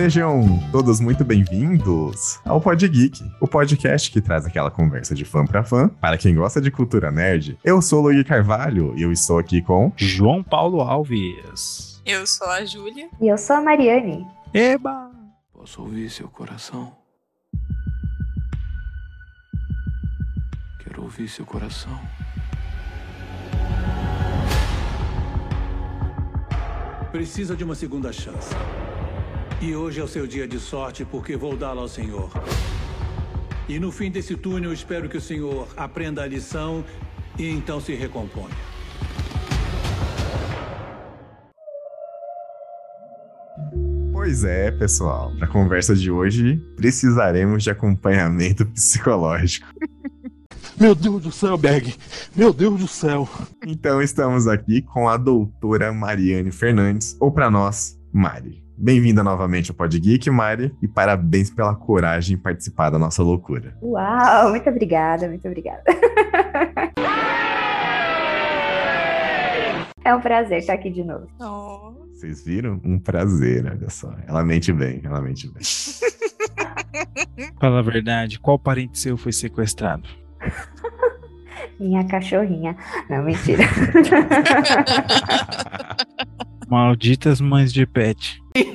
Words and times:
Sejam 0.00 0.60
todos 0.70 1.00
muito 1.00 1.24
bem-vindos 1.24 2.38
ao 2.44 2.60
Pod 2.60 2.86
Geek, 2.88 3.20
o 3.40 3.48
podcast 3.48 4.12
que 4.12 4.20
traz 4.20 4.46
aquela 4.46 4.70
conversa 4.70 5.12
de 5.12 5.24
fã 5.24 5.44
pra 5.44 5.64
fã, 5.64 5.88
para 5.88 6.16
quem 6.16 6.36
gosta 6.36 6.60
de 6.60 6.70
cultura 6.70 7.10
nerd. 7.10 7.58
Eu 7.64 7.82
sou 7.82 7.98
o 7.98 8.02
Luigi 8.02 8.22
Carvalho 8.22 8.96
e 8.96 9.02
eu 9.02 9.10
estou 9.10 9.40
aqui 9.40 9.60
com 9.60 9.92
João 9.96 10.40
Paulo 10.40 10.82
Alves. 10.82 12.00
Eu 12.06 12.24
sou 12.28 12.46
a 12.46 12.64
Júlia. 12.64 13.08
E 13.20 13.26
eu 13.26 13.36
sou 13.36 13.56
a 13.56 13.60
Mariane. 13.60 14.24
Eba! 14.54 15.10
Posso 15.52 15.82
ouvir 15.82 16.08
seu 16.08 16.28
coração? 16.28 16.96
Quero 20.78 21.02
ouvir 21.02 21.28
seu 21.28 21.44
coração. 21.44 21.98
Precisa 27.10 27.56
de 27.56 27.64
uma 27.64 27.74
segunda 27.74 28.12
chance. 28.12 28.54
E 29.60 29.74
hoje 29.74 29.98
é 29.98 30.04
o 30.04 30.08
seu 30.08 30.24
dia 30.24 30.46
de 30.46 30.60
sorte 30.60 31.04
porque 31.04 31.36
vou 31.36 31.56
dá-la 31.56 31.82
ao 31.82 31.88
Senhor. 31.88 32.30
E 33.68 33.80
no 33.80 33.90
fim 33.90 34.08
desse 34.08 34.36
túnel, 34.36 34.72
espero 34.72 35.08
que 35.08 35.16
o 35.16 35.20
Senhor 35.20 35.66
aprenda 35.76 36.22
a 36.22 36.26
lição 36.26 36.84
e 37.36 37.48
então 37.48 37.80
se 37.80 37.92
recomponha. 37.92 38.54
Pois 44.12 44.44
é, 44.44 44.70
pessoal. 44.70 45.34
Na 45.34 45.48
conversa 45.48 45.92
de 45.96 46.08
hoje, 46.08 46.56
precisaremos 46.76 47.64
de 47.64 47.70
acompanhamento 47.70 48.64
psicológico. 48.70 49.66
Meu 50.78 50.94
Deus 50.94 51.20
do 51.20 51.32
céu, 51.32 51.58
Berg! 51.58 51.96
Meu 52.36 52.52
Deus 52.52 52.78
do 52.78 52.86
céu! 52.86 53.28
Então 53.66 54.00
estamos 54.00 54.46
aqui 54.46 54.82
com 54.82 55.08
a 55.08 55.16
doutora 55.16 55.92
Mariane 55.92 56.52
Fernandes, 56.52 57.16
ou 57.18 57.32
para 57.32 57.50
nós, 57.50 57.98
Mari. 58.12 58.67
Bem-vinda 58.80 59.24
novamente 59.24 59.72
ao 59.72 59.76
Pod 59.76 59.98
Geek, 59.98 60.30
Mari, 60.30 60.72
e 60.80 60.86
parabéns 60.86 61.50
pela 61.50 61.74
coragem 61.74 62.36
em 62.36 62.38
participar 62.38 62.90
da 62.90 62.98
nossa 62.98 63.24
loucura. 63.24 63.76
Uau, 63.82 64.50
muito 64.50 64.70
obrigada, 64.70 65.26
muito 65.26 65.46
obrigada. 65.48 65.82
É 70.04 70.14
um 70.14 70.22
prazer 70.22 70.60
estar 70.60 70.72
aqui 70.72 70.88
de 70.88 71.04
novo. 71.04 71.26
Oh. 71.38 71.92
Vocês 72.14 72.42
viram? 72.42 72.80
Um 72.82 72.98
prazer, 72.98 73.66
olha 73.66 73.90
só. 73.90 74.10
Ela 74.26 74.42
mente 74.42 74.72
bem, 74.72 75.02
ela 75.04 75.20
mente 75.20 75.52
bem. 75.52 75.62
Fala 77.60 77.80
a 77.80 77.82
verdade, 77.82 78.40
qual 78.40 78.58
parente 78.58 78.98
seu 78.98 79.18
foi 79.18 79.32
sequestrado? 79.32 80.08
Minha 81.78 82.06
cachorrinha. 82.06 82.74
Não, 83.10 83.22
mentira. 83.22 83.64
Malditas 86.70 87.40
mães 87.40 87.72
de 87.72 87.86
pet. 87.86 88.42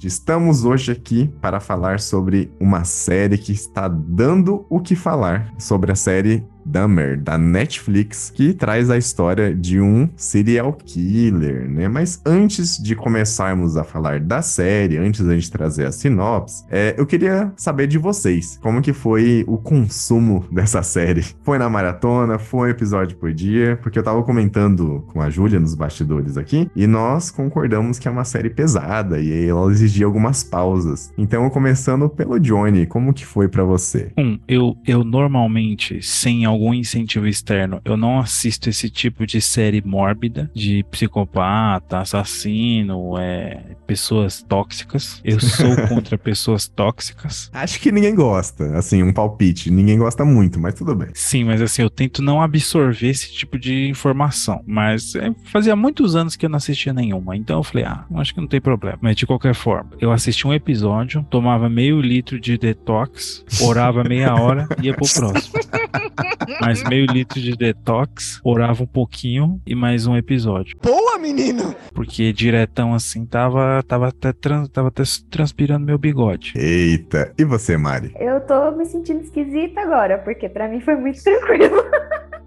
Estamos 0.00 0.64
hoje 0.64 0.92
aqui 0.92 1.28
para 1.40 1.58
falar 1.58 1.98
sobre 1.98 2.52
uma 2.60 2.84
série 2.84 3.36
que 3.36 3.50
está 3.50 3.88
dando 3.88 4.64
o 4.70 4.78
que 4.78 4.94
falar, 4.94 5.52
sobre 5.58 5.90
a 5.90 5.96
série 5.96 6.46
Dahmer, 6.74 7.16
da 7.16 7.38
Netflix, 7.38 8.32
que 8.34 8.52
traz 8.52 8.90
a 8.90 8.98
história 8.98 9.54
de 9.54 9.80
um 9.80 10.08
serial 10.16 10.72
killer, 10.72 11.70
né? 11.70 11.86
Mas 11.86 12.20
antes 12.26 12.76
de 12.82 12.96
começarmos 12.96 13.76
a 13.76 13.84
falar 13.84 14.18
da 14.18 14.42
série, 14.42 14.98
antes 14.98 15.24
da 15.24 15.34
gente 15.34 15.52
trazer 15.52 15.86
a 15.86 15.92
sinopse, 15.92 16.64
é, 16.68 16.92
eu 16.98 17.06
queria 17.06 17.52
saber 17.56 17.86
de 17.86 17.96
vocês, 17.96 18.58
como 18.60 18.82
que 18.82 18.92
foi 18.92 19.44
o 19.46 19.56
consumo 19.56 20.44
dessa 20.50 20.82
série? 20.82 21.24
Foi 21.44 21.58
na 21.58 21.70
maratona? 21.70 22.40
Foi 22.40 22.70
episódio 22.70 23.16
por 23.18 23.32
dia? 23.32 23.78
Porque 23.80 23.96
eu 23.96 24.02
tava 24.02 24.24
comentando 24.24 25.04
com 25.12 25.22
a 25.22 25.30
Júlia 25.30 25.60
nos 25.60 25.76
bastidores 25.76 26.36
aqui, 26.36 26.68
e 26.74 26.88
nós 26.88 27.30
concordamos 27.30 28.00
que 28.00 28.08
é 28.08 28.10
uma 28.10 28.24
série 28.24 28.50
pesada, 28.50 29.20
e 29.20 29.46
ela 29.48 29.70
exigia 29.70 30.06
algumas 30.06 30.42
pausas. 30.42 31.12
Então, 31.16 31.48
começando 31.50 32.08
pelo 32.08 32.40
Johnny, 32.40 32.84
como 32.84 33.14
que 33.14 33.24
foi 33.24 33.46
para 33.46 33.62
você? 33.62 34.10
Um, 34.18 34.40
eu, 34.48 34.76
eu 34.84 35.04
normalmente, 35.04 36.02
sem 36.02 36.44
algum 36.44 36.63
incentivo 36.72 37.26
externo, 37.26 37.80
eu 37.84 37.96
não 37.96 38.20
assisto 38.20 38.68
esse 38.70 38.88
tipo 38.88 39.26
de 39.26 39.40
série 39.40 39.82
mórbida 39.84 40.50
de 40.54 40.84
psicopata, 40.90 41.98
assassino, 41.98 43.18
é, 43.18 43.60
pessoas 43.86 44.42
tóxicas. 44.42 45.20
Eu 45.24 45.40
sou 45.40 45.76
contra 45.88 46.16
pessoas 46.16 46.68
tóxicas. 46.68 47.50
Acho 47.52 47.80
que 47.80 47.90
ninguém 47.90 48.14
gosta, 48.14 48.76
assim, 48.76 49.02
um 49.02 49.12
palpite. 49.12 49.70
Ninguém 49.70 49.98
gosta 49.98 50.24
muito, 50.24 50.58
mas 50.60 50.74
tudo 50.74 50.94
bem. 50.94 51.08
Sim, 51.14 51.44
mas 51.44 51.60
assim, 51.60 51.82
eu 51.82 51.90
tento 51.90 52.22
não 52.22 52.40
absorver 52.40 53.08
esse 53.08 53.32
tipo 53.32 53.58
de 53.58 53.88
informação. 53.88 54.62
Mas 54.66 55.14
é, 55.14 55.34
fazia 55.44 55.74
muitos 55.74 56.14
anos 56.16 56.36
que 56.36 56.46
eu 56.46 56.50
não 56.50 56.56
assistia 56.56 56.92
nenhuma. 56.92 57.36
Então 57.36 57.58
eu 57.58 57.64
falei, 57.64 57.84
ah, 57.84 58.04
acho 58.16 58.34
que 58.34 58.40
não 58.40 58.48
tem 58.48 58.60
problema. 58.60 58.98
Mas 59.00 59.16
de 59.16 59.26
qualquer 59.26 59.54
forma, 59.54 59.90
eu 60.00 60.12
assisti 60.12 60.46
um 60.46 60.54
episódio, 60.54 61.26
tomava 61.28 61.68
meio 61.68 62.00
litro 62.00 62.38
de 62.40 62.56
detox, 62.56 63.44
orava 63.60 64.04
meia 64.04 64.34
hora 64.34 64.68
e 64.80 64.86
ia 64.86 64.94
pro 64.94 65.08
próximo. 65.12 65.54
mais 66.60 66.82
meio 66.84 67.06
litro 67.06 67.40
de 67.40 67.52
detox, 67.56 68.40
orava 68.44 68.82
um 68.82 68.86
pouquinho 68.86 69.60
e 69.66 69.74
mais 69.74 70.06
um 70.06 70.16
episódio. 70.16 70.76
Boa, 70.82 71.18
menino! 71.18 71.74
Porque 71.92 72.32
diretão 72.32 72.94
assim 72.94 73.24
tava, 73.24 73.82
tava, 73.86 74.08
até, 74.08 74.32
trans, 74.32 74.68
tava 74.68 74.88
até 74.88 75.02
transpirando 75.30 75.86
meu 75.86 75.98
bigode. 75.98 76.52
Eita, 76.56 77.32
e 77.38 77.44
você, 77.44 77.76
Mari? 77.76 78.14
Eu 78.18 78.40
tô 78.40 78.70
me 78.72 78.84
sentindo 78.84 79.20
esquisita 79.22 79.80
agora, 79.80 80.18
porque 80.18 80.48
pra 80.48 80.68
mim 80.68 80.80
foi 80.80 80.96
muito 80.96 81.22
tranquilo. 81.24 81.84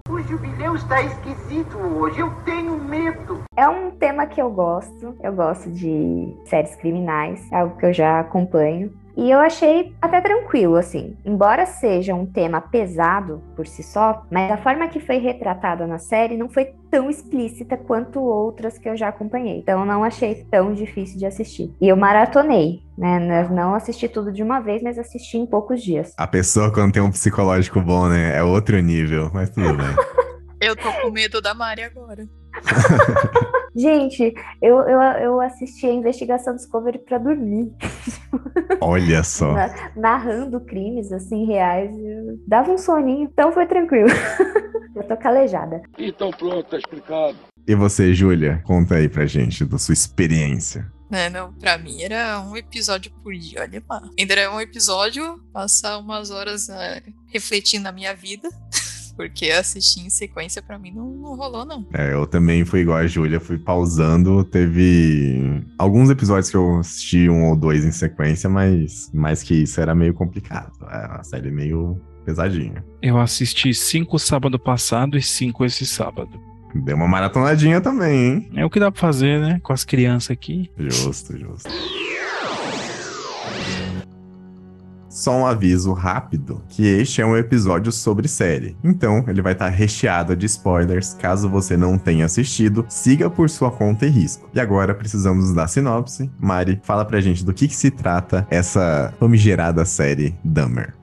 O 0.08 0.18
jubileu 0.22 0.74
está 0.74 1.02
esquisito 1.02 1.76
hoje, 1.76 2.18
eu 2.20 2.30
tenho 2.44 2.82
medo. 2.82 3.42
É 3.54 3.68
um 3.68 3.90
tema 3.90 4.26
que 4.26 4.40
eu 4.40 4.50
gosto. 4.50 5.14
Eu 5.22 5.34
gosto 5.34 5.70
de 5.70 6.34
séries 6.46 6.74
criminais, 6.76 7.46
é 7.52 7.56
algo 7.56 7.76
que 7.76 7.84
eu 7.84 7.92
já 7.92 8.20
acompanho. 8.20 8.90
E 9.18 9.32
eu 9.32 9.40
achei 9.40 9.92
até 10.00 10.20
tranquilo, 10.20 10.76
assim. 10.76 11.16
Embora 11.24 11.66
seja 11.66 12.14
um 12.14 12.24
tema 12.24 12.60
pesado 12.60 13.42
por 13.56 13.66
si 13.66 13.82
só, 13.82 14.22
mas 14.30 14.48
a 14.52 14.56
forma 14.56 14.86
que 14.86 15.00
foi 15.00 15.18
retratada 15.18 15.88
na 15.88 15.98
série 15.98 16.36
não 16.36 16.48
foi 16.48 16.66
tão 16.88 17.10
explícita 17.10 17.76
quanto 17.76 18.20
outras 18.20 18.78
que 18.78 18.88
eu 18.88 18.96
já 18.96 19.08
acompanhei. 19.08 19.58
Então 19.58 19.80
eu 19.80 19.86
não 19.86 20.04
achei 20.04 20.46
tão 20.48 20.72
difícil 20.72 21.18
de 21.18 21.26
assistir. 21.26 21.74
E 21.80 21.88
eu 21.88 21.96
maratonei, 21.96 22.80
né? 22.96 23.48
Não 23.50 23.74
assisti 23.74 24.08
tudo 24.08 24.32
de 24.32 24.40
uma 24.40 24.60
vez, 24.60 24.84
mas 24.84 24.96
assisti 24.96 25.36
em 25.36 25.46
poucos 25.46 25.82
dias. 25.82 26.14
A 26.16 26.26
pessoa 26.28 26.72
quando 26.72 26.92
tem 26.92 27.02
um 27.02 27.10
psicológico 27.10 27.80
bom, 27.80 28.08
né? 28.08 28.36
É 28.36 28.42
outro 28.44 28.78
nível, 28.78 29.32
mas 29.34 29.50
tudo 29.50 29.74
bem. 29.74 29.96
Eu 30.62 30.76
tô 30.76 30.92
com 30.92 31.10
medo 31.10 31.40
da 31.40 31.54
Mari 31.54 31.82
agora. 31.82 32.24
Gente, 33.78 34.34
eu, 34.60 34.80
eu, 34.80 35.00
eu 35.00 35.40
assisti 35.40 35.86
a 35.86 35.92
investigação 35.92 36.56
Discovery 36.56 36.98
pra 36.98 37.16
dormir. 37.16 37.72
Olha 38.82 39.22
só. 39.22 39.52
Na- 39.52 39.92
narrando 39.94 40.60
crimes, 40.60 41.12
assim, 41.12 41.46
reais. 41.46 41.90
Dava 42.46 42.72
um 42.72 42.78
soninho, 42.78 43.28
então 43.32 43.52
foi 43.52 43.66
tranquilo. 43.66 44.08
eu 44.96 45.04
tô 45.04 45.16
calejada. 45.16 45.80
Então 45.96 46.32
pronto, 46.32 46.64
tá 46.64 46.76
explicado. 46.78 47.36
E 47.68 47.74
você, 47.76 48.12
Júlia? 48.12 48.60
Conta 48.66 48.96
aí 48.96 49.08
pra 49.08 49.26
gente 49.26 49.64
da 49.64 49.78
sua 49.78 49.92
experiência. 49.92 50.90
Né, 51.08 51.30
não, 51.30 51.52
pra 51.54 51.78
mim 51.78 52.02
era 52.02 52.40
um 52.40 52.56
episódio 52.56 53.10
por 53.22 53.32
dia, 53.32 53.60
olha 53.62 53.82
lá. 53.88 54.02
Ainda 54.18 54.34
era 54.34 54.52
um 54.52 54.60
episódio, 54.60 55.40
passar 55.52 55.98
umas 55.98 56.30
horas 56.30 56.68
né, 56.68 57.00
refletindo 57.32 57.84
na 57.84 57.92
minha 57.92 58.14
vida. 58.14 58.48
Porque 59.18 59.50
assistir 59.50 60.06
em 60.06 60.10
sequência 60.10 60.62
pra 60.62 60.78
mim 60.78 60.92
não, 60.94 61.10
não 61.10 61.34
rolou, 61.34 61.66
não. 61.66 61.84
É, 61.92 62.12
eu 62.12 62.24
também 62.24 62.64
fui 62.64 62.82
igual 62.82 62.98
a 62.98 63.06
Júlia, 63.08 63.40
fui 63.40 63.58
pausando. 63.58 64.44
Teve 64.44 65.60
alguns 65.76 66.08
episódios 66.08 66.48
que 66.48 66.56
eu 66.56 66.78
assisti 66.78 67.28
um 67.28 67.48
ou 67.48 67.56
dois 67.56 67.84
em 67.84 67.90
sequência, 67.90 68.48
mas 68.48 69.10
mais 69.12 69.42
que 69.42 69.54
isso 69.54 69.80
era 69.80 69.92
meio 69.92 70.14
complicado. 70.14 70.70
É 70.88 71.06
uma 71.08 71.24
série 71.24 71.50
meio 71.50 72.00
pesadinha. 72.24 72.84
Eu 73.02 73.18
assisti 73.18 73.74
cinco 73.74 74.20
sábado 74.20 74.56
passado 74.56 75.18
e 75.18 75.22
cinco 75.22 75.64
esse 75.64 75.84
sábado. 75.84 76.40
Deu 76.72 76.94
uma 76.94 77.08
maratonadinha 77.08 77.80
também, 77.80 78.24
hein? 78.24 78.50
É 78.54 78.64
o 78.64 78.70
que 78.70 78.78
dá 78.78 78.92
pra 78.92 79.00
fazer, 79.00 79.40
né? 79.40 79.58
Com 79.64 79.72
as 79.72 79.84
crianças 79.84 80.30
aqui. 80.30 80.70
Justo, 80.78 81.36
justo. 81.36 81.68
Só 85.18 85.36
um 85.36 85.44
aviso 85.44 85.92
rápido 85.92 86.62
que 86.68 86.86
este 86.86 87.20
é 87.20 87.26
um 87.26 87.36
episódio 87.36 87.90
sobre 87.90 88.28
série. 88.28 88.76
Então, 88.84 89.24
ele 89.26 89.42
vai 89.42 89.52
estar 89.52 89.68
recheado 89.68 90.36
de 90.36 90.46
spoilers. 90.46 91.14
Caso 91.14 91.48
você 91.48 91.76
não 91.76 91.98
tenha 91.98 92.24
assistido, 92.24 92.86
siga 92.88 93.28
por 93.28 93.50
sua 93.50 93.68
conta 93.68 94.06
e 94.06 94.10
risco. 94.10 94.48
E 94.54 94.60
agora 94.60 94.94
precisamos 94.94 95.52
da 95.52 95.66
sinopse. 95.66 96.30
Mari, 96.38 96.80
fala 96.84 97.04
pra 97.04 97.20
gente 97.20 97.44
do 97.44 97.52
que, 97.52 97.66
que 97.66 97.74
se 97.74 97.90
trata 97.90 98.46
essa 98.48 99.12
famigerada 99.18 99.84
série 99.84 100.36
Dahmer. 100.44 100.97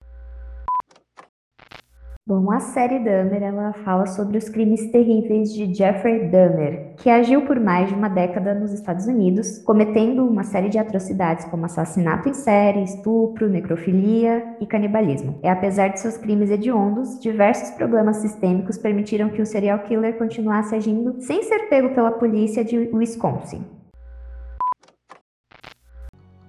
Bom, 2.28 2.52
a 2.52 2.60
série 2.60 2.98
Dahmer, 2.98 3.44
ela 3.44 3.72
fala 3.72 4.08
sobre 4.08 4.40
os 4.40 4.50
crimes 4.50 4.90
terríveis 4.90 5.54
de 5.54 5.72
Jeffrey 5.72 6.28
Dahmer, 6.28 6.96
que 6.98 7.08
agiu 7.08 7.46
por 7.46 7.60
mais 7.60 7.88
de 7.88 7.94
uma 7.94 8.10
década 8.10 8.56
nos 8.56 8.74
Estados 8.74 9.06
Unidos, 9.06 9.60
cometendo 9.60 10.26
uma 10.26 10.44
série 10.44 10.68
de 10.68 10.80
atrocidades 10.80 11.46
como 11.46 11.66
assassinato 11.66 12.28
em 12.28 12.34
série, 12.34 12.84
estupro, 12.84 13.48
necrofilia 13.48 14.44
e 14.60 14.66
canibalismo. 14.66 15.40
E 15.44 15.48
apesar 15.48 15.90
de 15.90 16.00
seus 16.00 16.18
crimes 16.18 16.50
hediondos, 16.50 17.20
diversos 17.20 17.70
problemas 17.78 18.18
sistêmicos 18.18 18.80
permitiram 18.80 19.30
que 19.30 19.44
o 19.44 19.46
serial 19.46 19.84
killer 19.84 20.18
continuasse 20.18 20.74
agindo 20.74 21.22
sem 21.22 21.44
ser 21.44 21.70
pego 21.70 21.94
pela 21.94 22.10
polícia 22.10 22.66
de 22.66 22.90
Wisconsin. 22.92 23.75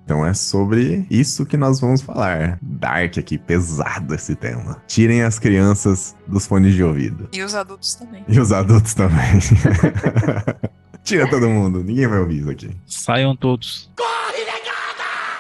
Então 0.07 0.25
é 0.25 0.33
sobre 0.33 1.05
isso 1.11 1.45
que 1.45 1.57
nós 1.57 1.81
vamos 1.81 2.01
falar. 2.01 2.61
Dark 2.63 3.19
aqui, 3.19 3.37
pesado 3.37 4.15
esse 4.15 4.37
tema. 4.37 4.81
Tirem 4.87 5.23
as 5.25 5.37
crianças 5.37 6.15
dos 6.29 6.47
fones 6.47 6.75
de 6.75 6.85
ouvido. 6.85 7.29
E 7.33 7.43
os 7.43 7.57
adultos 7.57 7.97
também. 7.97 8.25
E 8.29 8.39
os 8.39 8.53
adultos 8.53 8.95
também. 8.95 9.19
Tira 11.03 11.29
todo 11.29 11.49
mundo, 11.49 11.83
ninguém 11.83 12.07
vai 12.07 12.21
ouvir 12.21 12.39
isso 12.39 12.51
aqui. 12.51 12.71
Saiam 12.87 13.35
todos. 13.35 13.91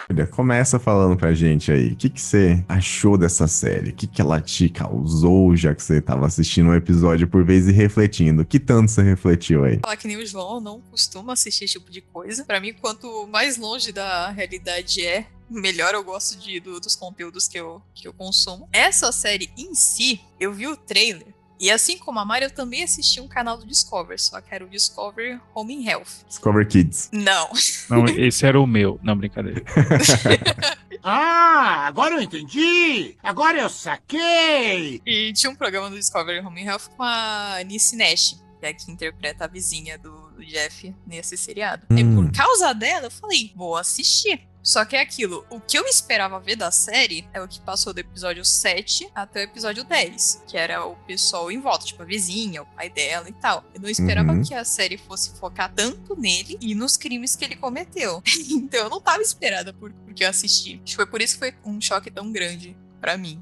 Olha, 0.08 0.26
Começa 0.26 0.78
falando 0.78 1.16
pra 1.16 1.34
gente 1.34 1.72
aí, 1.72 1.88
o 1.92 1.96
que, 1.96 2.08
que 2.08 2.20
você 2.20 2.64
achou 2.68 3.18
dessa 3.18 3.48
série? 3.48 3.90
O 3.90 3.94
que, 3.94 4.06
que 4.06 4.20
ela 4.20 4.40
te 4.40 4.68
causou, 4.68 5.56
já 5.56 5.74
que 5.74 5.82
você 5.82 6.00
tava 6.00 6.26
assistindo 6.26 6.68
um 6.70 6.74
episódio 6.74 7.26
por 7.26 7.44
vez 7.44 7.66
e 7.66 7.72
refletindo? 7.72 8.44
Que 8.44 8.60
tanto 8.60 8.90
você 8.90 9.02
refletiu 9.02 9.64
aí? 9.64 9.80
Falar 9.82 9.96
que 9.96 10.06
nem 10.06 10.16
o 10.16 10.24
João, 10.26 10.60
não 10.60 10.80
costumo 10.80 11.30
assistir 11.32 11.64
esse 11.64 11.74
tipo 11.78 11.90
de 11.90 12.00
coisa. 12.00 12.44
Pra 12.44 12.60
mim, 12.60 12.72
quanto 12.72 13.26
mais 13.26 13.56
longe 13.56 13.90
da 13.90 14.30
realidade 14.30 15.04
é, 15.04 15.26
melhor 15.50 15.92
eu 15.94 16.04
gosto 16.04 16.38
de, 16.38 16.60
do- 16.60 16.78
dos 16.78 16.94
conteúdos 16.94 17.48
que 17.48 17.58
eu, 17.58 17.82
que 17.92 18.06
eu 18.06 18.12
consumo. 18.12 18.68
Essa 18.72 19.10
série 19.10 19.50
em 19.58 19.74
si, 19.74 20.20
eu 20.38 20.52
vi 20.52 20.68
o 20.68 20.76
trailer. 20.76 21.34
E 21.58 21.70
assim 21.70 21.98
como 21.98 22.18
a 22.18 22.24
Mari, 22.24 22.44
eu 22.44 22.50
também 22.50 22.82
assisti 22.82 23.20
um 23.20 23.28
canal 23.28 23.56
do 23.56 23.66
Discover, 23.66 24.20
só 24.20 24.40
que 24.40 24.54
era 24.54 24.64
o 24.64 24.68
Discover 24.68 25.40
Home 25.54 25.76
and 25.76 25.90
Health. 25.90 26.24
Discover 26.28 26.66
Kids. 26.68 27.08
Não. 27.12 27.50
Não, 27.88 28.04
esse 28.06 28.44
era 28.44 28.60
o 28.60 28.66
meu. 28.66 29.00
Não, 29.02 29.16
brincadeira. 29.16 29.62
Ah, 31.08 31.86
agora 31.86 32.16
eu 32.16 32.20
entendi! 32.20 33.16
Agora 33.22 33.60
eu 33.60 33.68
saquei! 33.68 35.00
E 35.06 35.32
tinha 35.34 35.48
um 35.48 35.54
programa 35.54 35.88
do 35.88 35.94
Discovery 35.94 36.40
Home 36.40 36.60
and 36.60 36.64
Health 36.64 36.88
com 36.96 37.04
a 37.04 37.62
Nice 37.64 37.94
Nash, 37.94 38.42
que 38.58 38.66
é 38.66 38.70
a 38.70 38.74
que 38.74 38.90
interpreta 38.90 39.44
a 39.44 39.46
vizinha 39.46 39.96
do, 39.96 40.10
do 40.30 40.44
Jeff 40.44 40.92
nesse 41.06 41.36
seriado. 41.36 41.86
Hum. 41.92 41.96
Por 42.36 42.44
causa 42.44 42.72
dela, 42.74 43.06
eu 43.06 43.10
falei, 43.10 43.52
vou 43.56 43.76
assistir. 43.76 44.40
Só 44.62 44.84
que 44.84 44.96
é 44.96 45.00
aquilo, 45.00 45.46
o 45.48 45.60
que 45.60 45.78
eu 45.78 45.84
esperava 45.86 46.40
ver 46.40 46.56
da 46.56 46.72
série 46.72 47.24
é 47.32 47.40
o 47.40 47.46
que 47.46 47.60
passou 47.60 47.92
do 47.94 48.00
episódio 48.00 48.44
7 48.44 49.08
até 49.14 49.38
o 49.40 49.42
episódio 49.44 49.84
10, 49.84 50.42
que 50.48 50.56
era 50.56 50.84
o 50.84 50.96
pessoal 51.06 51.52
em 51.52 51.60
volta, 51.60 51.86
tipo 51.86 52.02
a 52.02 52.04
vizinha, 52.04 52.62
o 52.62 52.66
pai 52.66 52.90
dela 52.90 53.28
e 53.28 53.32
tal. 53.34 53.64
Eu 53.72 53.80
não 53.80 53.88
esperava 53.88 54.32
Uhum. 54.32 54.42
que 54.42 54.52
a 54.54 54.64
série 54.64 54.98
fosse 54.98 55.38
focar 55.38 55.72
tanto 55.72 56.16
nele 56.16 56.58
e 56.60 56.74
nos 56.74 56.96
crimes 56.96 57.36
que 57.36 57.44
ele 57.44 57.54
cometeu. 57.54 58.20
então 58.50 58.80
eu 58.80 58.90
não 58.90 59.00
tava 59.00 59.22
esperada 59.22 59.72
por, 59.72 59.92
porque 60.04 60.24
eu 60.24 60.28
assisti. 60.28 60.80
Acho 60.82 60.84
que 60.84 60.96
foi 60.96 61.06
por 61.06 61.22
isso 61.22 61.34
que 61.34 61.38
foi 61.38 61.54
um 61.64 61.80
choque 61.80 62.10
tão 62.10 62.32
grande 62.32 62.76
pra 63.00 63.16
mim. 63.16 63.40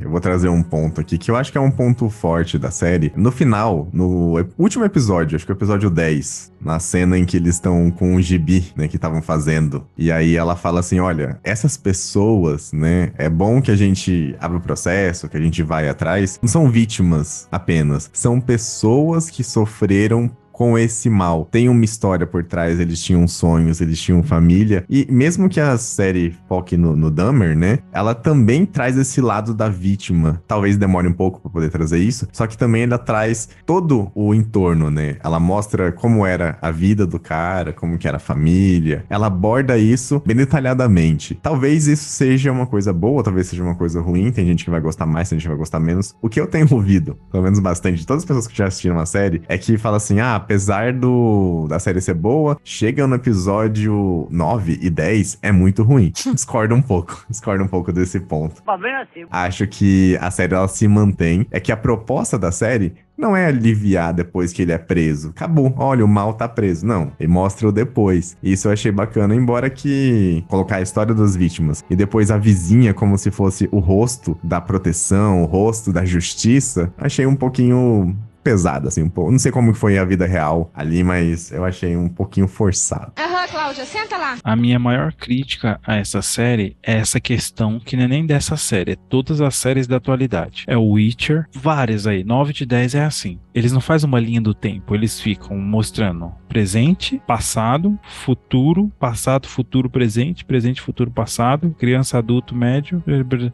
Eu 0.00 0.10
vou 0.10 0.20
trazer 0.20 0.48
um 0.48 0.62
ponto 0.62 1.00
aqui 1.00 1.18
que 1.18 1.30
eu 1.30 1.36
acho 1.36 1.52
que 1.52 1.58
é 1.58 1.60
um 1.60 1.70
ponto 1.70 2.08
forte 2.08 2.58
da 2.58 2.70
série. 2.70 3.12
No 3.14 3.30
final, 3.30 3.88
no 3.92 4.34
último 4.58 4.84
episódio, 4.84 5.36
acho 5.36 5.44
que 5.44 5.52
é 5.52 5.54
o 5.54 5.58
episódio 5.58 5.90
10, 5.90 6.52
na 6.60 6.78
cena 6.78 7.18
em 7.18 7.24
que 7.24 7.36
eles 7.36 7.56
estão 7.56 7.90
com 7.90 8.14
o 8.14 8.22
gibi, 8.22 8.72
né, 8.74 8.88
que 8.88 8.96
estavam 8.96 9.20
fazendo. 9.20 9.86
E 9.98 10.10
aí 10.10 10.36
ela 10.36 10.56
fala 10.56 10.80
assim: 10.80 11.00
olha, 11.00 11.38
essas 11.44 11.76
pessoas, 11.76 12.72
né, 12.72 13.12
é 13.18 13.28
bom 13.28 13.60
que 13.60 13.70
a 13.70 13.76
gente 13.76 14.34
abra 14.40 14.56
o 14.56 14.60
processo, 14.60 15.28
que 15.28 15.36
a 15.36 15.40
gente 15.40 15.62
vai 15.62 15.88
atrás. 15.88 16.38
Não 16.40 16.48
são 16.48 16.70
vítimas 16.70 17.46
apenas, 17.52 18.10
são 18.12 18.40
pessoas 18.40 19.28
que 19.28 19.44
sofreram 19.44 20.30
com 20.60 20.76
esse 20.76 21.08
mal. 21.08 21.48
Tem 21.50 21.70
uma 21.70 21.86
história 21.86 22.26
por 22.26 22.44
trás, 22.44 22.78
eles 22.78 23.02
tinham 23.02 23.26
sonhos, 23.26 23.80
eles 23.80 23.98
tinham 23.98 24.22
família. 24.22 24.84
E 24.90 25.06
mesmo 25.10 25.48
que 25.48 25.58
a 25.58 25.78
série 25.78 26.36
foque 26.46 26.76
no, 26.76 26.94
no 26.94 27.10
né? 27.56 27.78
Ela 27.90 28.14
também 28.14 28.66
traz 28.66 28.98
esse 28.98 29.22
lado 29.22 29.54
da 29.54 29.70
vítima. 29.70 30.42
Talvez 30.46 30.76
demore 30.76 31.08
um 31.08 31.14
pouco 31.14 31.40
para 31.40 31.50
poder 31.50 31.70
trazer 31.70 32.00
isso, 32.00 32.28
só 32.30 32.46
que 32.46 32.58
também 32.58 32.82
ela 32.82 32.98
traz 32.98 33.48
todo 33.64 34.12
o 34.14 34.34
entorno, 34.34 34.90
né? 34.90 35.16
Ela 35.24 35.40
mostra 35.40 35.90
como 35.92 36.26
era 36.26 36.58
a 36.60 36.70
vida 36.70 37.06
do 37.06 37.18
cara, 37.18 37.72
como 37.72 37.96
que 37.96 38.06
era 38.06 38.18
a 38.18 38.20
família. 38.20 39.06
Ela 39.08 39.28
aborda 39.28 39.78
isso 39.78 40.22
bem 40.26 40.36
detalhadamente. 40.36 41.38
Talvez 41.42 41.86
isso 41.86 42.04
seja 42.10 42.52
uma 42.52 42.66
coisa 42.66 42.92
boa, 42.92 43.22
talvez 43.22 43.46
seja 43.46 43.62
uma 43.62 43.74
coisa 43.74 43.98
ruim. 44.02 44.30
Tem 44.30 44.44
gente 44.44 44.66
que 44.66 44.70
vai 44.70 44.80
gostar 44.82 45.06
mais, 45.06 45.30
tem 45.30 45.38
gente 45.38 45.44
que 45.44 45.48
vai 45.48 45.58
gostar 45.58 45.80
menos. 45.80 46.14
O 46.20 46.28
que 46.28 46.38
eu 46.38 46.46
tenho 46.46 46.68
ouvido, 46.70 47.16
pelo 47.32 47.44
menos 47.44 47.58
bastante, 47.60 48.00
de 48.00 48.06
todas 48.06 48.24
as 48.24 48.26
pessoas 48.26 48.46
que 48.46 48.58
já 48.58 48.66
assistiram 48.66 48.98
a 48.98 49.06
série, 49.06 49.40
é 49.48 49.56
que 49.56 49.78
fala 49.78 49.96
assim: 49.96 50.20
ah, 50.20 50.49
apesar 50.50 50.92
do 50.92 51.68
da 51.68 51.78
série 51.78 52.00
ser 52.00 52.14
boa, 52.14 52.58
chega 52.64 53.06
no 53.06 53.14
episódio 53.14 54.26
9 54.32 54.80
e 54.82 54.90
10, 54.90 55.38
é 55.40 55.52
muito 55.52 55.84
ruim. 55.84 56.10
Discorda 56.34 56.74
um 56.74 56.82
pouco. 56.82 57.24
Discorda 57.30 57.62
um 57.62 57.68
pouco 57.68 57.92
desse 57.92 58.18
ponto. 58.18 58.60
Assim? 58.66 59.26
Acho 59.30 59.68
que 59.68 60.18
a 60.20 60.28
série 60.28 60.54
ela 60.54 60.66
se 60.66 60.88
mantém. 60.88 61.46
É 61.52 61.60
que 61.60 61.70
a 61.70 61.76
proposta 61.76 62.36
da 62.36 62.50
série 62.50 62.94
não 63.16 63.36
é 63.36 63.46
aliviar 63.46 64.12
depois 64.12 64.52
que 64.52 64.62
ele 64.62 64.72
é 64.72 64.78
preso. 64.78 65.28
Acabou. 65.28 65.72
Olha, 65.76 66.04
o 66.04 66.08
mal 66.08 66.32
tá 66.32 66.48
preso. 66.48 66.84
Não. 66.84 67.12
Ele 67.20 67.30
mostra 67.30 67.68
o 67.68 67.72
depois. 67.72 68.36
Isso 68.42 68.66
eu 68.66 68.72
achei 68.72 68.90
bacana, 68.90 69.34
embora 69.34 69.70
que 69.70 70.42
colocar 70.48 70.76
a 70.76 70.82
história 70.82 71.14
das 71.14 71.36
vítimas 71.36 71.84
e 71.88 71.94
depois 71.94 72.30
a 72.30 72.38
vizinha 72.38 72.92
como 72.92 73.16
se 73.16 73.30
fosse 73.30 73.68
o 73.70 73.78
rosto 73.78 74.36
da 74.42 74.60
proteção, 74.60 75.42
o 75.42 75.46
rosto 75.46 75.92
da 75.92 76.04
justiça, 76.04 76.92
achei 76.98 77.26
um 77.26 77.36
pouquinho 77.36 78.16
pesado, 78.42 78.88
assim, 78.88 79.02
um 79.02 79.08
pouco. 79.08 79.30
Não 79.30 79.38
sei 79.38 79.52
como 79.52 79.74
foi 79.74 79.98
a 79.98 80.04
vida 80.04 80.26
real 80.26 80.70
ali, 80.74 81.02
mas 81.02 81.50
eu 81.52 81.64
achei 81.64 81.96
um 81.96 82.08
pouquinho 82.08 82.48
forçado. 82.48 83.12
Aham, 83.18 83.48
Cláudia, 83.48 83.84
senta 83.84 84.16
lá. 84.16 84.38
A 84.42 84.56
minha 84.56 84.78
maior 84.78 85.12
crítica 85.12 85.80
a 85.86 85.96
essa 85.96 86.22
série 86.22 86.76
é 86.82 86.98
essa 86.98 87.20
questão 87.20 87.78
que 87.78 87.96
não 87.96 88.04
é 88.04 88.08
nem 88.08 88.26
dessa 88.26 88.56
série, 88.56 88.92
é 88.92 88.96
todas 88.96 89.40
as 89.40 89.56
séries 89.56 89.86
da 89.86 89.96
atualidade. 89.96 90.64
É 90.66 90.76
o 90.76 90.92
Witcher, 90.92 91.46
várias 91.52 92.06
aí, 92.06 92.24
9 92.24 92.52
de 92.52 92.66
10 92.66 92.94
é 92.94 93.04
assim. 93.04 93.38
Eles 93.54 93.72
não 93.72 93.80
fazem 93.80 94.08
uma 94.08 94.20
linha 94.20 94.40
do 94.40 94.54
tempo, 94.54 94.94
eles 94.94 95.20
ficam 95.20 95.56
mostrando 95.58 96.32
presente, 96.48 97.20
passado, 97.26 97.98
futuro, 98.02 98.90
passado, 98.98 99.46
futuro, 99.46 99.88
presente, 99.88 100.44
presente, 100.44 100.80
futuro, 100.80 101.10
passado, 101.10 101.74
criança, 101.78 102.18
adulto, 102.18 102.54
médio. 102.54 103.02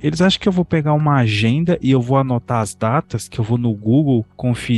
Eles 0.03 0.23
acham 0.23 0.41
que 0.41 0.49
eu 0.49 0.53
vou 0.53 0.65
pegar 0.65 0.95
uma 0.95 1.17
agenda 1.17 1.79
e 1.83 1.91
eu 1.91 2.01
vou 2.01 2.17
anotar 2.17 2.61
as 2.61 2.75
datas, 2.75 3.29
que 3.29 3.39
eu 3.39 3.45
vou 3.45 3.59
no 3.59 3.73
Google 3.75 4.25
conferir 4.35 4.76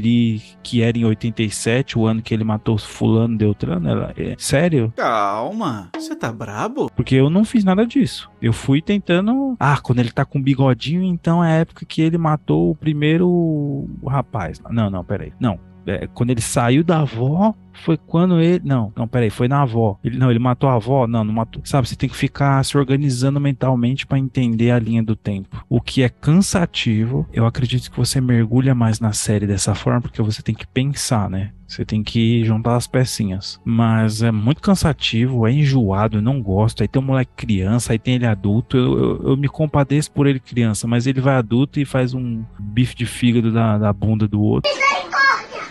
que 0.63 0.83
era 0.83 0.99
em 0.99 1.05
87, 1.05 1.99
o 1.99 2.07
ano 2.07 2.23
que 2.23 2.33
ele 2.35 2.45
matou 2.45 2.79
fulano, 2.79 3.37
Deltrano. 3.37 3.89
Ela, 3.89 4.15
é, 4.17 4.35
sério? 4.39 4.93
Calma, 4.97 5.91
você 5.95 6.15
tá 6.15 6.33
brabo? 6.33 6.91
Porque 6.95 7.15
eu 7.15 7.31
não 7.31 7.45
fiz 7.45 7.65
nada 7.65 7.87
disso. 7.87 8.31
Eu 8.41 8.53
fui 8.53 8.81
tentando. 8.81 9.57
Ah, 9.59 9.79
quando 9.83 9.99
ele 9.99 10.11
tá 10.11 10.25
com 10.25 10.41
bigodinho, 10.41 11.03
então 11.03 11.43
é 11.43 11.53
a 11.53 11.57
época 11.57 11.87
que 11.87 12.03
ele 12.03 12.19
matou 12.19 12.71
o 12.71 12.75
primeiro 12.75 13.89
rapaz. 14.07 14.61
Não, 14.71 14.91
não, 14.91 15.05
peraí. 15.05 15.33
Não. 15.41 15.59
É, 15.91 16.07
quando 16.07 16.31
ele 16.31 16.41
saiu 16.41 16.85
da 16.85 17.01
avó, 17.01 17.55
foi 17.85 17.97
quando 17.97 18.41
ele. 18.41 18.63
Não, 18.65 18.93
não, 18.97 19.07
peraí, 19.07 19.31
foi 19.31 19.49
na 19.49 19.63
avó. 19.63 19.99
Ele, 20.03 20.19
não, 20.19 20.31
ele 20.31 20.39
matou 20.39 20.69
a 20.69 20.75
avó? 20.75 21.07
Não, 21.07 21.25
não 21.25 21.33
matou. 21.33 21.63
Sabe, 21.65 21.89
você 21.89 21.97
tem 21.97 22.09
que 22.09 22.17
ficar 22.17 22.65
se 22.65 22.77
organizando 22.77 23.41
mentalmente 23.41 24.07
pra 24.07 24.19
entender 24.19 24.71
a 24.71 24.79
linha 24.79 25.03
do 25.03 25.17
tempo. 25.17 25.65
O 25.69 25.81
que 25.81 26.03
é 26.03 26.09
cansativo, 26.09 27.27
eu 27.33 27.47
acredito 27.47 27.91
que 27.91 27.97
você 27.97 28.21
mergulha 28.21 28.75
mais 28.75 29.01
na 29.01 29.13
série 29.13 29.47
dessa 29.47 29.75
forma, 29.75 30.01
porque 30.01 30.23
você 30.23 30.43
tem 30.43 30.55
que 30.55 30.67
pensar, 30.67 31.31
né? 31.31 31.53
Você 31.67 31.85
tem 31.85 32.03
que 32.03 32.43
juntar 32.45 32.77
as 32.77 32.87
pecinhas. 32.87 33.61
Mas 33.63 34.23
é 34.23 34.33
muito 34.33 34.63
cansativo, 34.63 35.47
é 35.47 35.53
enjoado, 35.53 36.17
eu 36.17 36.23
não 36.23 36.41
gosto. 36.41 36.83
Aí 36.83 36.89
tem 36.89 37.01
um 37.01 37.05
moleque 37.05 37.33
criança, 37.37 37.93
aí 37.93 37.99
tem 37.99 38.15
ele 38.15 38.27
adulto. 38.27 38.77
Eu, 38.77 38.99
eu, 38.99 39.29
eu 39.31 39.37
me 39.37 39.49
compadeço 39.49 40.11
por 40.11 40.27
ele 40.27 40.41
criança, 40.41 40.87
mas 40.87 41.07
ele 41.07 41.21
vai 41.21 41.37
adulto 41.37 41.79
e 41.79 41.85
faz 41.85 42.15
um 42.15 42.43
bife 42.59 42.97
de 42.97 43.05
fígado 43.05 43.53
da, 43.53 43.77
da 43.77 43.93
bunda 43.93 44.27
do 44.27 44.41
outro. 44.41 44.71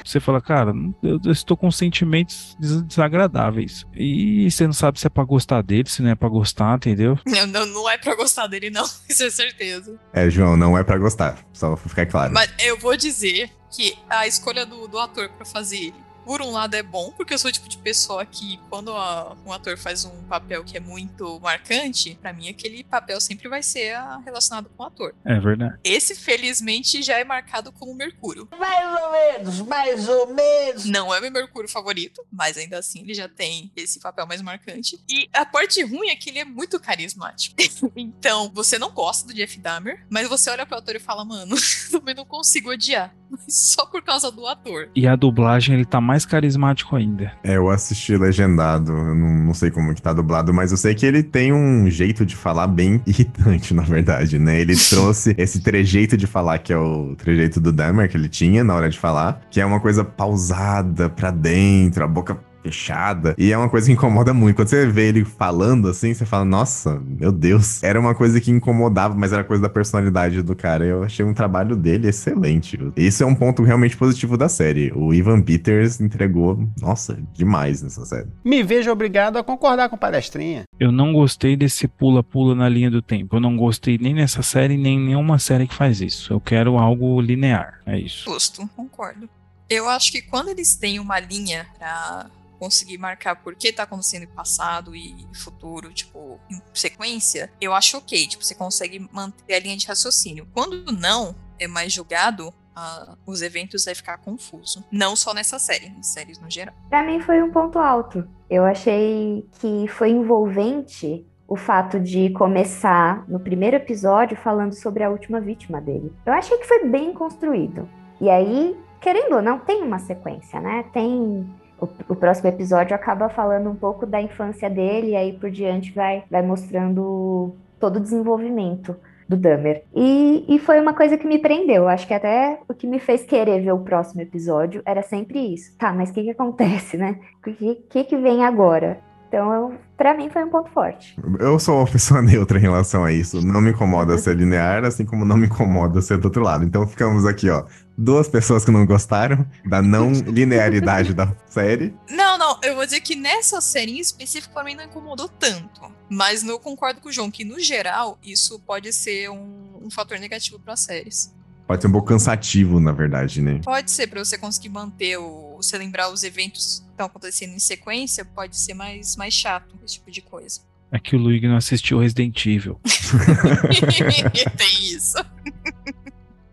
Você 0.08 0.20
fala, 0.20 0.40
cara, 0.42 0.72
eu, 1.04 1.20
eu 1.26 1.32
estou 1.32 1.58
com 1.58 1.70
sentimentos 1.70 2.56
des- 2.60 2.82
desagradáveis. 2.84 3.86
E 3.96 4.50
você 4.50 4.66
não 4.66 4.74
sabe 4.74 5.00
se 5.00 5.08
é 5.08 5.10
pra 5.10 5.24
gostar 5.24 5.62
dele, 5.62 5.90
se 5.90 6.02
não 6.02 6.10
é 6.10 6.16
pra 6.16 6.30
gostar, 6.30 6.76
entendeu? 6.78 7.18
Não, 7.28 7.46
não, 7.48 7.66
não 7.68 7.90
é 7.90 7.98
pra 7.98 8.16
gostar 8.16 8.48
dele, 8.48 8.70
não. 8.70 8.84
Isso 9.10 9.24
é 9.24 9.30
certeza. 9.30 10.00
É, 10.14 10.30
João, 10.30 10.56
não 10.58 10.78
é 10.78 10.84
pra 10.84 10.98
gostar. 10.98 11.38
Só 11.54 11.76
pra 11.76 11.90
ficar 11.90 12.06
claro. 12.06 12.34
Mas 12.34 12.52
eu 12.60 12.78
vou 12.80 12.96
dizer 12.98 13.50
que 13.72 13.96
a 14.10 14.26
escolha 14.28 14.66
do, 14.66 14.88
do 14.88 14.98
ator 14.98 15.30
pra 15.30 15.46
fazer 15.46 15.78
ele, 15.78 15.94
por 16.28 16.42
um 16.42 16.52
lado 16.52 16.76
é 16.76 16.84
bom, 16.84 17.10
porque 17.14 17.34
eu 17.34 17.40
sou 17.40 17.48
o 17.48 17.52
tipo 17.54 17.70
de 17.70 17.78
pessoa 17.78 18.26
que, 18.26 18.60
quando 18.70 18.92
a- 18.92 19.34
um 19.46 19.54
ator 19.54 19.78
faz 19.78 20.04
um 20.04 20.24
papel 20.24 20.62
que 20.66 20.76
é 20.76 20.80
muito 20.82 21.40
marcante, 21.40 22.18
pra 22.22 22.34
mim 22.34 22.50
aquele 22.50 22.84
papel 22.84 23.22
sempre 23.22 23.48
vai 23.48 23.64
ser 23.64 23.96
ah, 23.96 24.22
relacionado 24.26 24.70
com 24.76 24.84
o 24.84 24.86
ator. 24.88 25.16
É 25.24 25.40
verdade. 25.40 25.80
Esse, 25.86 26.14
felizmente, 26.16 27.02
já 27.02 27.18
é 27.18 27.24
marcado 27.24 27.72
como 27.72 27.96
Mercúrio. 27.96 28.46
Mais 28.60 29.02
ou 29.02 29.12
menos, 29.14 29.62
mais 29.62 30.10
ou 30.10 30.34
menos. 30.34 30.84
Não 30.84 31.16
é 31.16 31.22
meu 31.22 31.32
Mercúrio 31.32 31.70
favorito, 31.70 32.22
mas 32.30 32.58
ainda 32.58 32.78
assim 32.78 33.00
ele 33.04 33.14
já 33.14 33.30
tem 33.30 33.72
esse 33.74 33.98
papel 34.02 34.28
mais 34.28 34.42
marcante. 34.42 35.00
E 35.10 35.30
a 35.32 35.46
parte 35.46 35.82
ruim 35.82 36.10
é 36.10 36.16
que 36.18 36.30
ele 36.30 36.40
é 36.40 36.46
muito 36.46 36.78
carismático. 36.78 37.56
então, 37.96 38.52
você 38.54 38.78
não 38.78 38.92
gosta 38.92 39.26
do 39.26 39.34
Jeff 39.34 39.58
Dahmer, 39.60 40.06
mas 40.10 40.28
você 40.28 40.50
olha 40.50 40.66
pro 40.66 40.78
ator 40.78 40.94
e 40.94 41.00
fala, 41.00 41.24
mano, 41.24 41.56
também 41.90 42.14
não 42.14 42.26
consigo 42.26 42.72
odiar. 42.72 43.16
Mas 43.30 43.54
só 43.74 43.86
por 43.86 44.02
causa 44.02 44.32
do 44.32 44.48
ator. 44.48 44.90
E 44.96 45.06
a 45.06 45.14
dublagem, 45.14 45.76
ele 45.76 45.84
tá 45.86 46.00
mais 46.00 46.17
carismático 46.26 46.96
ainda. 46.96 47.32
É, 47.44 47.58
eu 47.58 47.70
assisti 47.70 48.18
legendado, 48.18 48.92
eu 48.92 49.16
não, 49.16 49.46
não 49.46 49.54
sei 49.54 49.70
como 49.70 49.94
que 49.94 50.02
tá 50.02 50.14
dublado, 50.14 50.54
mas 50.54 50.72
eu 50.72 50.78
sei 50.78 50.96
que 50.96 51.06
ele 51.06 51.24
tem 51.24 51.54
um 51.54 51.90
jeito 51.90 52.26
de 52.26 52.36
falar 52.36 52.68
bem 52.68 53.02
irritante, 53.08 53.74
na 53.74 53.84
verdade, 53.84 54.40
né? 54.40 54.60
Ele 54.60 54.76
trouxe 54.90 55.36
esse 55.38 55.62
trejeito 55.62 56.18
de 56.18 56.28
falar, 56.28 56.60
que 56.60 56.74
é 56.74 56.78
o 56.78 57.16
trejeito 57.16 57.60
do 57.60 57.72
Dahmer 57.72 58.10
que 58.10 58.18
ele 58.18 58.30
tinha 58.30 58.64
na 58.64 58.76
hora 58.76 58.90
de 58.90 58.98
falar, 58.98 59.42
que 59.50 59.60
é 59.60 59.66
uma 59.66 59.80
coisa 59.80 60.04
pausada 60.04 61.10
pra 61.10 61.32
dentro, 61.32 62.04
a 62.04 62.08
boca 62.08 62.47
fechada. 62.68 63.34
E 63.38 63.52
é 63.52 63.58
uma 63.58 63.70
coisa 63.70 63.88
que 63.88 63.94
incomoda 63.94 64.34
muito. 64.34 64.56
Quando 64.58 64.68
você 64.68 64.86
vê 64.86 65.08
ele 65.08 65.24
falando 65.24 65.88
assim, 65.88 66.14
você 66.14 66.26
fala, 66.26 66.46
nossa, 66.46 67.02
meu 67.06 67.32
Deus. 67.32 67.82
Era 67.82 68.00
uma 68.00 68.14
coisa 68.14 68.40
que 68.42 68.52
incomodava, 68.52 69.16
mas 69.16 69.32
era 69.34 69.44
coisa 69.44 69.64
da 69.64 69.70
personalidade 69.70 70.42
do 70.42 70.56
cara. 70.56 70.86
Eu 70.86 71.04
achei 71.04 71.26
um 71.26 71.34
trabalho 71.34 71.76
dele 71.76 72.10
excelente. 72.10 72.78
Esse 72.96 73.24
é 73.24 73.26
um 73.26 73.36
ponto 73.36 73.64
realmente 73.64 73.96
positivo 73.96 74.38
da 74.38 74.50
série. 74.50 74.92
O 74.94 75.14
Ivan 75.14 75.42
Peters 75.42 76.02
entregou, 76.02 76.68
nossa, 76.80 77.18
demais 77.34 77.82
nessa 77.82 78.06
série. 78.06 78.28
Me 78.44 78.64
vejo 78.64 78.92
obrigado 78.92 79.38
a 79.38 79.44
concordar 79.44 79.90
com 79.90 79.96
o 79.96 80.00
palestrinha. 80.00 80.64
Eu 80.80 80.92
não 80.92 81.14
gostei 81.14 81.56
desse 81.56 81.88
pula-pula 81.88 82.54
na 82.54 82.68
linha 82.68 82.92
do 82.92 83.02
tempo. 83.02 83.38
Eu 83.38 83.40
não 83.40 83.56
gostei 83.56 83.98
nem 83.98 84.14
nessa 84.14 84.42
série, 84.42 84.78
nem 84.78 85.00
nenhuma 85.00 85.40
série 85.40 85.68
que 85.68 85.76
faz 85.76 86.02
isso. 86.02 86.34
Eu 86.34 86.40
quero 86.40 86.78
algo 86.78 87.20
linear. 87.22 87.80
É 87.86 87.98
isso. 87.98 88.26
Justo, 88.26 88.70
concordo. 88.76 89.30
Eu 89.70 89.90
acho 89.90 90.12
que 90.12 90.22
quando 90.22 90.50
eles 90.50 90.76
têm 90.76 91.00
uma 91.00 91.20
linha 91.20 91.66
pra 91.78 92.28
conseguir 92.60 92.98
marcar 92.98 93.36
por 93.38 93.56
que 93.56 93.72
tá 93.72 93.84
acontecendo 93.84 94.28
passado 94.28 94.96
e 94.96 95.28
futuro, 95.34 95.94
tipo, 95.94 96.40
em 96.50 96.62
sequência, 96.74 97.52
eu 97.60 97.74
acho 97.74 97.98
ok. 97.98 98.28
Tipo, 98.28 98.44
você 98.44 98.56
consegue 98.56 99.08
manter 99.12 99.56
a 99.56 99.60
linha 99.60 99.78
de 99.78 99.88
raciocínio. 99.88 100.48
Quando 100.54 100.92
não, 100.92 101.36
é 101.60 101.68
mais 101.68 101.94
julgado. 101.94 102.54
Uh, 102.78 103.18
os 103.26 103.42
eventos 103.42 103.86
vai 103.86 103.96
ficar 103.96 104.20
confuso. 104.20 104.86
Não 104.92 105.16
só 105.16 105.34
nessa 105.34 105.58
série, 105.58 105.88
em 105.88 106.04
séries 106.04 106.38
no 106.38 106.48
geral. 106.48 106.76
Pra 106.90 107.04
mim 107.04 107.20
foi 107.20 107.42
um 107.42 107.52
ponto 107.52 107.80
alto. 107.80 108.28
Eu 108.48 108.64
achei 108.64 109.50
que 109.60 109.88
foi 109.88 110.12
envolvente 110.12 111.26
o 111.48 111.56
fato 111.56 112.00
de 112.00 112.30
começar 112.32 113.28
no 113.28 113.40
primeiro 113.40 113.78
episódio 113.78 114.38
falando 114.38 114.74
sobre 114.74 115.04
a 115.04 115.10
última 115.10 115.40
vítima 115.40 115.82
dele. 115.82 116.14
Eu 116.26 116.34
achei 116.34 116.58
que 116.58 116.68
foi 116.68 116.86
bem 116.88 117.14
construído. 117.14 117.90
E 118.20 118.30
aí, 118.30 118.78
querendo 119.00 119.36
ou 119.36 119.42
não, 119.42 119.60
tem 119.60 119.82
uma 119.82 120.00
sequência, 120.00 120.60
né? 120.60 120.84
Tem 120.92 121.48
o, 121.80 122.16
próximo 122.16 122.50
episódio 122.50 122.96
acaba 122.96 123.30
falando 123.30 123.70
um 123.70 123.76
pouco 123.76 124.06
da 124.06 124.22
infância 124.22 124.70
dele, 124.70 125.12
e 125.12 125.16
aí 125.16 125.34
por 125.34 125.50
diante 125.52 125.92
vai, 125.92 126.24
vai 126.30 126.42
mostrando 126.42 127.54
todo 127.80 127.98
o 127.98 128.00
desenvolvimento 128.02 128.96
do 129.28 129.36
Dahmer. 129.36 129.84
E, 129.94 130.46
e 130.48 130.60
foi 130.60 130.80
uma 130.80 130.94
coisa 130.94 131.18
que 131.18 131.28
me 131.28 131.38
prendeu. 131.38 131.88
Acho 131.88 132.08
que 132.08 132.14
até 132.14 132.60
o 132.68 132.74
que 132.74 132.88
me 132.88 133.00
fez 133.00 133.24
querer 133.24 133.62
ver 133.62 133.74
o 133.74 133.80
próximo 133.80 134.22
episódio 134.22 134.82
era 134.86 135.02
sempre 135.02 135.54
isso. 135.54 135.78
Tá, 135.78 135.92
mas 135.92 136.10
o 136.10 136.14
que, 136.14 136.24
que 136.24 136.32
acontece, 136.32 136.98
né? 136.98 137.20
O 137.40 137.54
que, 137.54 137.76
que, 137.90 138.04
que 138.06 138.18
vem 138.18 138.44
agora? 138.44 139.00
Então, 139.28 139.78
para 139.98 140.14
mim, 140.14 140.30
foi 140.30 140.44
um 140.44 140.50
ponto 140.50 140.70
forte. 140.72 141.18
Eu 141.40 141.60
sou 141.60 141.80
uma 141.80 141.88
pessoa 141.92 142.22
neutra 142.22 142.58
em 142.58 142.62
relação 142.62 143.04
a 143.04 143.12
isso. 143.12 143.46
Não 143.46 143.62
me 143.62 143.72
incomoda 143.72 144.18
ser 144.18 144.36
linear, 144.36 144.86
assim 144.86 145.06
como 145.06 145.26
não 145.26 145.38
me 145.38 145.48
incomoda 145.48 146.02
ser 146.02 146.18
do 146.18 146.26
outro 146.26 146.42
lado. 146.42 146.64
Então, 146.64 146.88
ficamos 146.88 147.26
aqui, 147.26 147.50
ó. 147.50 147.66
Duas 147.98 148.28
pessoas 148.28 148.64
que 148.64 148.72
não 148.72 148.86
gostaram 148.86 149.46
da 149.66 149.82
não 149.82 150.12
linearidade 150.28 151.14
da 151.14 151.36
série. 151.48 151.94
Não, 152.10 152.38
não. 152.38 152.60
Eu 152.64 152.76
vou 152.76 152.86
dizer 152.86 153.02
que 153.02 153.16
nessa 153.16 153.60
série 153.60 153.98
em 153.98 154.00
específico, 154.00 154.54
pra 154.54 154.64
mim, 154.64 154.76
não 154.76 154.86
incomodou 154.86 155.28
tanto. 155.28 155.82
Mas 156.10 156.44
eu 156.44 156.58
concordo 156.60 157.02
com 157.02 157.10
o 157.10 157.12
João 157.12 157.30
que, 157.30 157.44
no 157.44 157.60
geral, 157.60 158.18
isso 158.24 158.60
pode 158.60 158.94
ser 158.94 159.30
um, 159.30 159.82
um 159.84 159.92
fator 159.92 160.20
negativo 160.20 160.60
para 160.60 160.76
séries. 160.78 161.36
Pode 161.68 161.82
ser 161.82 161.90
um 161.90 161.92
pouco 161.92 162.08
cansativo, 162.08 162.80
na 162.80 162.94
verdade, 162.94 163.42
né? 163.42 163.60
Pode 163.62 163.92
ser, 163.92 164.08
para 164.08 164.24
você 164.24 164.38
conseguir 164.38 164.70
manter 164.70 165.18
o. 165.18 165.58
Você 165.58 165.78
lembrar 165.78 166.10
os 166.10 166.24
eventos 166.24 166.80
que 166.80 166.92
estão 166.92 167.08
acontecendo 167.08 167.54
em 167.54 167.60
sequência, 167.60 168.24
pode 168.24 168.58
ser 168.58 168.74
mais, 168.74 169.18
mais 169.18 169.34
chato, 169.34 169.76
esse 169.84 169.96
tipo 169.96 170.10
de 170.10 170.22
coisa. 170.22 170.62
É 170.90 170.98
que 170.98 171.16
o 171.16 171.20
Luigi 171.20 171.46
não 171.46 171.58
assistiu 171.58 172.00
Resident 172.00 172.46
Evil. 172.46 172.80
tem 174.58 174.96
isso. 174.96 175.18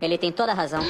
Ele 0.01 0.17
tem 0.17 0.33
toda 0.33 0.51
a 0.51 0.55
razão. 0.55 0.83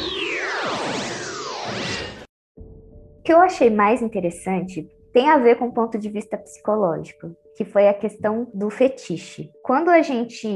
O 2.57 3.21
que 3.23 3.31
eu 3.31 3.39
achei 3.39 3.69
mais 3.69 4.01
interessante 4.01 4.87
tem 5.13 5.29
a 5.29 5.37
ver 5.37 5.57
com 5.57 5.67
o 5.67 5.71
ponto 5.71 5.99
de 5.99 6.09
vista 6.09 6.35
psicológico 6.35 7.35
que 7.55 7.65
foi 7.65 7.87
a 7.87 7.93
questão 7.93 8.47
do 8.53 8.69
fetiche. 8.69 9.49
Quando 9.63 9.89
a 9.89 10.01
gente 10.01 10.47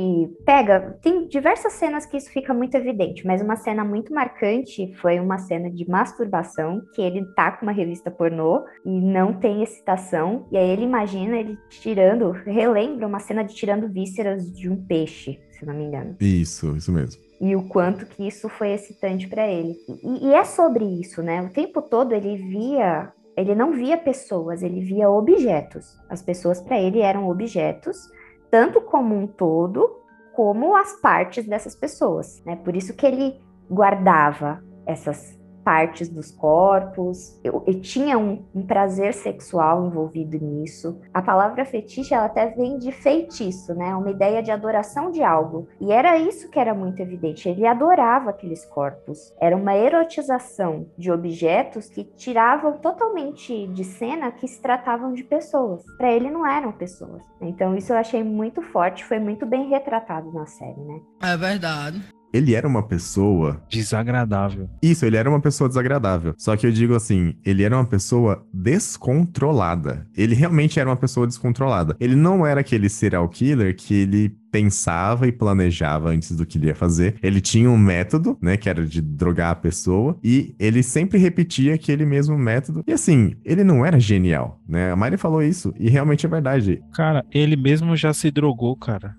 pega, 0.46 0.98
tem 1.01 1.27
diversas 1.27 1.74
cenas 1.74 2.06
que 2.06 2.18
isso 2.18 2.32
fica 2.32 2.53
muito 2.53 2.75
evidente, 2.75 3.25
mas 3.25 3.41
uma 3.41 3.56
cena 3.56 3.84
muito 3.84 4.13
marcante 4.13 4.94
foi 4.96 5.20
uma 5.20 5.38
cena 5.38 5.70
de 5.70 5.89
masturbação, 5.89 6.82
que 6.94 7.01
ele 7.01 7.25
tá 7.34 7.51
com 7.51 7.65
uma 7.65 7.72
revista 7.72 8.12
pornô 8.12 8.63
e 8.86 9.01
não 9.01 9.34
tem 9.34 9.63
excitação, 9.63 10.48
e 10.51 10.58
aí 10.58 10.70
ele 10.70 10.84
imagina 10.84 11.38
ele 11.38 11.58
tirando, 11.70 12.32
relembra 12.32 13.08
uma 13.08 13.20
cena 13.20 13.44
de 13.44 13.56
tirando 13.56 13.88
vísceras 13.88 14.51
de 14.51 14.70
um 14.70 14.75
peixe, 14.86 15.39
se 15.51 15.65
não 15.65 15.74
me 15.74 15.86
engano. 15.86 16.15
Isso, 16.20 16.75
isso 16.75 16.91
mesmo 16.91 17.29
e 17.41 17.56
o 17.56 17.63
quanto 17.63 18.06
que 18.06 18.27
isso 18.27 18.50
foi 18.50 18.72
excitante 18.74 19.27
para 19.27 19.48
ele. 19.48 19.77
E, 20.03 20.27
e, 20.27 20.34
é 20.34 20.44
sobre 20.44 20.84
isso, 20.84 21.24
né? 21.24 21.41
O 21.41 21.50
tempo 21.50 21.82
todo 21.82 22.13
ele 22.13 22.36
via 22.36 23.13
ele 23.39 23.55
não 23.55 23.72
via 23.72 23.98
pessoas, 23.98 24.62
ele 24.62 24.81
via 24.81 25.10
objetos. 25.10 25.98
As 26.10 26.22
pessoas 26.22 26.62
para 26.62 26.77
ele 26.77 27.00
eram 27.00 27.29
objetos, 27.29 28.12
tanto 28.51 28.81
como 28.81 29.15
um 29.15 29.25
todo, 29.25 29.98
como 30.34 30.75
as 30.75 31.00
partes 31.00 31.48
dessas 31.48 31.74
pessoas. 31.74 32.43
Né? 32.46 32.58
Por 32.58 32.75
isso 32.75 32.93
que 32.93 33.05
ele 33.05 33.39
guardava 33.72 34.62
essas 34.86 35.38
partes 35.69 36.09
dos 36.09 36.31
corpos. 36.31 37.39
Eu, 37.43 37.63
eu 37.67 37.79
tinha 37.79 38.17
um, 38.17 38.43
um, 38.55 38.65
prazer 38.65 39.13
sexual 39.13 39.85
envolvido 39.85 40.35
nisso. 40.43 40.99
A 41.13 41.21
palavra 41.21 41.63
fetiche 41.63 42.11
ela 42.11 42.25
até 42.25 42.47
vem 42.47 42.79
de 42.79 42.91
feitiço, 42.91 43.75
né? 43.75 43.95
Uma 43.95 44.09
ideia 44.09 44.41
de 44.41 44.49
adoração 44.49 45.11
de 45.11 45.21
algo. 45.21 45.67
E 45.79 45.91
era 45.91 46.17
isso 46.17 46.49
que 46.49 46.57
era 46.57 46.73
muito 46.73 46.99
evidente. 47.03 47.47
Ele 47.47 47.67
adorava 47.67 48.31
aqueles 48.31 48.65
corpos. 48.65 49.31
Era 49.39 49.55
uma 49.55 49.75
erotização 49.75 50.88
de 50.97 51.11
objetos 51.11 51.88
que 51.88 52.03
tiravam 52.03 52.79
totalmente 52.79 53.67
de 53.67 53.83
cena 53.83 54.31
que 54.31 54.47
se 54.47 54.59
tratavam 54.59 55.13
de 55.13 55.23
pessoas. 55.23 55.83
Para 55.99 56.11
ele 56.11 56.31
não 56.31 56.47
eram 56.47 56.71
pessoas. 56.71 57.21
Então 57.39 57.77
isso 57.77 57.93
eu 57.93 57.97
achei 57.97 58.23
muito 58.23 58.63
forte, 58.63 59.05
foi 59.05 59.19
muito 59.19 59.45
bem 59.45 59.69
retratado 59.69 60.31
na 60.31 60.47
série, 60.47 60.81
né? 60.81 60.99
É 61.21 61.38
verdade 61.38 62.18
ele 62.33 62.53
era 62.53 62.67
uma 62.67 62.83
pessoa. 62.83 63.62
Desagradável. 63.69 64.69
Isso, 64.81 65.05
ele 65.05 65.17
era 65.17 65.29
uma 65.29 65.39
pessoa 65.39 65.67
desagradável. 65.67 66.33
Só 66.38 66.55
que 66.55 66.65
eu 66.65 66.71
digo 66.71 66.95
assim, 66.95 67.33
ele 67.45 67.63
era 67.63 67.75
uma 67.75 67.86
pessoa 67.86 68.45
descontrolada. 68.53 70.07
Ele 70.15 70.36
realmente 70.36 70.79
era 70.79 70.89
uma 70.89 70.95
pessoa 70.95 71.27
descontrolada. 71.27 71.95
Ele 72.00 72.15
não 72.15 72.45
era 72.45 72.62
aquele 72.62 72.89
serial 72.89 73.27
killer 73.29 73.75
que 73.75 73.93
ele 73.93 74.36
pensava 74.51 75.27
e 75.27 75.32
planejava 75.32 76.10
antes 76.10 76.36
do 76.36 76.46
que 76.46 76.58
ele 76.58 76.68
ia 76.68 76.75
fazer. 76.75 77.15
Ele 77.22 77.41
tinha 77.41 77.70
um 77.70 77.77
método, 77.77 78.38
né, 78.41 78.58
que 78.58 78.70
era 78.70 78.86
de 78.86 79.01
drogar 79.01 79.51
a 79.51 79.56
pessoa, 79.56 80.18
e 80.24 80.56
ele 80.60 80.84
sempre 80.84 81.18
repetia 81.18 81.75
aquele 81.75 82.06
mesmo 82.06 82.38
método. 82.38 82.84
E 82.88 82.94
assim, 82.94 83.36
ele 83.44 83.63
não 83.63 83.86
era 83.86 84.00
genial, 84.00 84.60
né? 84.68 84.91
A 84.91 84.96
Mari 84.96 85.18
falou 85.18 85.41
isso, 85.41 85.74
e 85.79 85.89
realmente 85.89 86.25
é 86.25 86.29
verdade. 86.29 86.82
Cara, 86.94 87.24
ele 87.32 87.56
mesmo 87.56 87.96
já 87.96 88.13
se 88.13 88.32
drogou, 88.32 88.75
cara. 88.75 89.15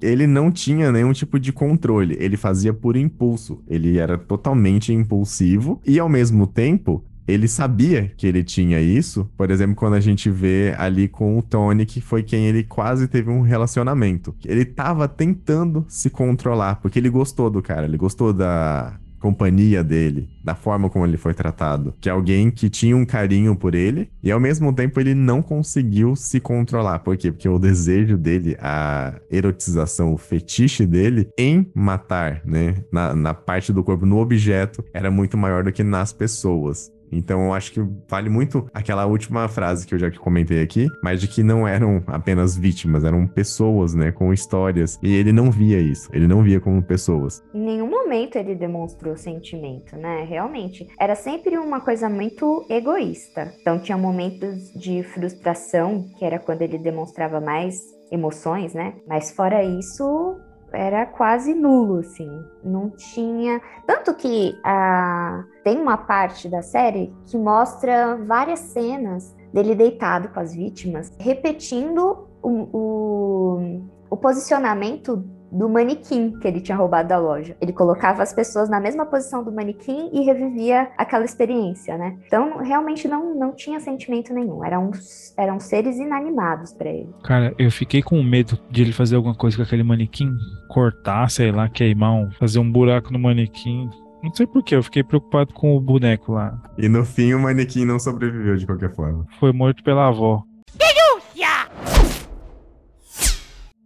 Ele 0.00 0.26
não 0.26 0.50
tinha 0.50 0.92
nenhum 0.92 1.12
tipo 1.12 1.38
de 1.38 1.52
controle, 1.52 2.16
ele 2.18 2.36
fazia 2.36 2.72
por 2.72 2.96
impulso. 2.96 3.62
Ele 3.68 3.98
era 3.98 4.18
totalmente 4.18 4.92
impulsivo 4.92 5.80
e 5.86 5.98
ao 5.98 6.08
mesmo 6.08 6.46
tempo 6.46 7.04
ele 7.26 7.48
sabia 7.48 8.12
que 8.16 8.26
ele 8.26 8.44
tinha 8.44 8.80
isso, 8.80 9.28
por 9.36 9.50
exemplo, 9.50 9.74
quando 9.74 9.94
a 9.94 10.00
gente 10.00 10.30
vê 10.30 10.74
ali 10.78 11.08
com 11.08 11.38
o 11.38 11.42
Tony, 11.42 11.84
que 11.84 12.00
foi 12.00 12.22
quem 12.22 12.46
ele 12.46 12.62
quase 12.62 13.08
teve 13.08 13.30
um 13.30 13.40
relacionamento. 13.40 14.34
Ele 14.44 14.64
tava 14.64 15.08
tentando 15.08 15.84
se 15.88 16.08
controlar, 16.08 16.76
porque 16.76 16.98
ele 16.98 17.10
gostou 17.10 17.50
do 17.50 17.60
cara, 17.62 17.86
ele 17.86 17.96
gostou 17.96 18.32
da 18.32 18.98
companhia 19.18 19.82
dele, 19.82 20.28
da 20.44 20.54
forma 20.54 20.88
como 20.88 21.04
ele 21.04 21.16
foi 21.16 21.34
tratado, 21.34 21.94
de 22.00 22.08
alguém 22.08 22.50
que 22.50 22.70
tinha 22.70 22.96
um 22.96 23.04
carinho 23.04 23.56
por 23.56 23.74
ele 23.74 24.08
e 24.22 24.30
ao 24.30 24.38
mesmo 24.38 24.72
tempo 24.72 25.00
ele 25.00 25.14
não 25.14 25.42
conseguiu 25.42 26.14
se 26.14 26.38
controlar. 26.38 27.00
Por 27.00 27.16
quê? 27.16 27.32
Porque 27.32 27.48
o 27.48 27.58
desejo 27.58 28.16
dele, 28.16 28.56
a 28.60 29.14
erotização, 29.30 30.12
o 30.12 30.18
fetiche 30.18 30.86
dele 30.86 31.28
em 31.36 31.68
matar, 31.74 32.40
né, 32.44 32.76
na, 32.92 33.14
na 33.14 33.34
parte 33.34 33.72
do 33.72 33.82
corpo, 33.82 34.06
no 34.06 34.18
objeto, 34.18 34.84
era 34.92 35.10
muito 35.10 35.36
maior 35.36 35.64
do 35.64 35.72
que 35.72 35.82
nas 35.82 36.12
pessoas. 36.12 36.90
Então 37.10 37.46
eu 37.46 37.54
acho 37.54 37.72
que 37.72 37.80
vale 38.08 38.28
muito 38.28 38.68
aquela 38.72 39.06
última 39.06 39.48
frase 39.48 39.86
que 39.86 39.94
eu 39.94 39.98
já 39.98 40.10
comentei 40.10 40.62
aqui, 40.62 40.88
mas 41.02 41.20
de 41.20 41.28
que 41.28 41.42
não 41.42 41.66
eram 41.66 42.02
apenas 42.06 42.56
vítimas, 42.56 43.04
eram 43.04 43.26
pessoas, 43.26 43.94
né, 43.94 44.12
com 44.12 44.32
histórias. 44.32 44.98
E 45.02 45.14
ele 45.14 45.32
não 45.32 45.50
via 45.50 45.78
isso, 45.78 46.08
ele 46.12 46.26
não 46.26 46.42
via 46.42 46.60
como 46.60 46.82
pessoas. 46.82 47.42
Em 47.54 47.60
nenhum 47.60 47.88
momento 47.88 48.36
ele 48.36 48.54
demonstrou 48.54 49.16
sentimento, 49.16 49.96
né? 49.96 50.24
Realmente. 50.28 50.86
Era 50.98 51.14
sempre 51.14 51.56
uma 51.58 51.80
coisa 51.80 52.08
muito 52.08 52.64
egoísta. 52.68 53.52
Então 53.60 53.78
tinha 53.78 53.98
momentos 53.98 54.72
de 54.74 55.02
frustração, 55.02 56.06
que 56.18 56.24
era 56.24 56.38
quando 56.38 56.62
ele 56.62 56.78
demonstrava 56.78 57.40
mais 57.40 57.80
emoções, 58.10 58.74
né? 58.74 58.94
Mas 59.06 59.32
fora 59.32 59.64
isso, 59.64 60.36
era 60.72 61.06
quase 61.06 61.54
nulo, 61.54 62.00
assim. 62.00 62.30
Não 62.62 62.90
tinha. 62.90 63.60
Tanto 63.86 64.14
que 64.14 64.58
a... 64.64 65.44
tem 65.62 65.80
uma 65.80 65.96
parte 65.96 66.48
da 66.48 66.62
série 66.62 67.14
que 67.26 67.36
mostra 67.36 68.16
várias 68.16 68.60
cenas 68.60 69.34
dele 69.52 69.74
deitado 69.74 70.28
com 70.28 70.40
as 70.40 70.54
vítimas, 70.54 71.12
repetindo 71.18 72.28
o, 72.42 72.68
o, 72.72 73.82
o 74.10 74.16
posicionamento 74.16 75.24
do 75.56 75.68
manequim 75.68 76.38
que 76.38 76.46
ele 76.46 76.60
tinha 76.60 76.76
roubado 76.76 77.08
da 77.08 77.18
loja. 77.18 77.56
Ele 77.60 77.72
colocava 77.72 78.22
as 78.22 78.32
pessoas 78.32 78.68
na 78.68 78.78
mesma 78.78 79.06
posição 79.06 79.42
do 79.42 79.50
manequim 79.50 80.10
e 80.12 80.22
revivia 80.22 80.90
aquela 80.96 81.24
experiência, 81.24 81.96
né? 81.96 82.18
Então, 82.26 82.58
realmente 82.58 83.08
não, 83.08 83.34
não 83.34 83.52
tinha 83.52 83.80
sentimento 83.80 84.34
nenhum. 84.34 84.64
Eram, 84.64 84.90
eram 85.36 85.58
seres 85.58 85.96
inanimados 85.96 86.72
para 86.72 86.90
ele. 86.90 87.08
Cara, 87.24 87.54
eu 87.58 87.70
fiquei 87.70 88.02
com 88.02 88.22
medo 88.22 88.58
de 88.70 88.82
ele 88.82 88.92
fazer 88.92 89.16
alguma 89.16 89.34
coisa 89.34 89.56
com 89.56 89.62
aquele 89.62 89.82
manequim, 89.82 90.30
cortar, 90.68 91.30
sei 91.30 91.50
lá, 91.50 91.68
queimar, 91.68 92.12
um, 92.12 92.30
fazer 92.32 92.58
um 92.58 92.70
buraco 92.70 93.12
no 93.12 93.18
manequim. 93.18 93.88
Não 94.22 94.34
sei 94.34 94.46
porquê, 94.46 94.74
eu 94.74 94.82
fiquei 94.82 95.04
preocupado 95.04 95.54
com 95.54 95.76
o 95.76 95.80
boneco 95.80 96.32
lá. 96.32 96.60
E 96.76 96.88
no 96.88 97.04
fim 97.04 97.32
o 97.32 97.38
manequim 97.38 97.84
não 97.84 97.98
sobreviveu 97.98 98.56
de 98.56 98.66
qualquer 98.66 98.94
forma. 98.94 99.24
Foi 99.38 99.52
morto 99.52 99.82
pela 99.82 100.08
avó. 100.08 100.42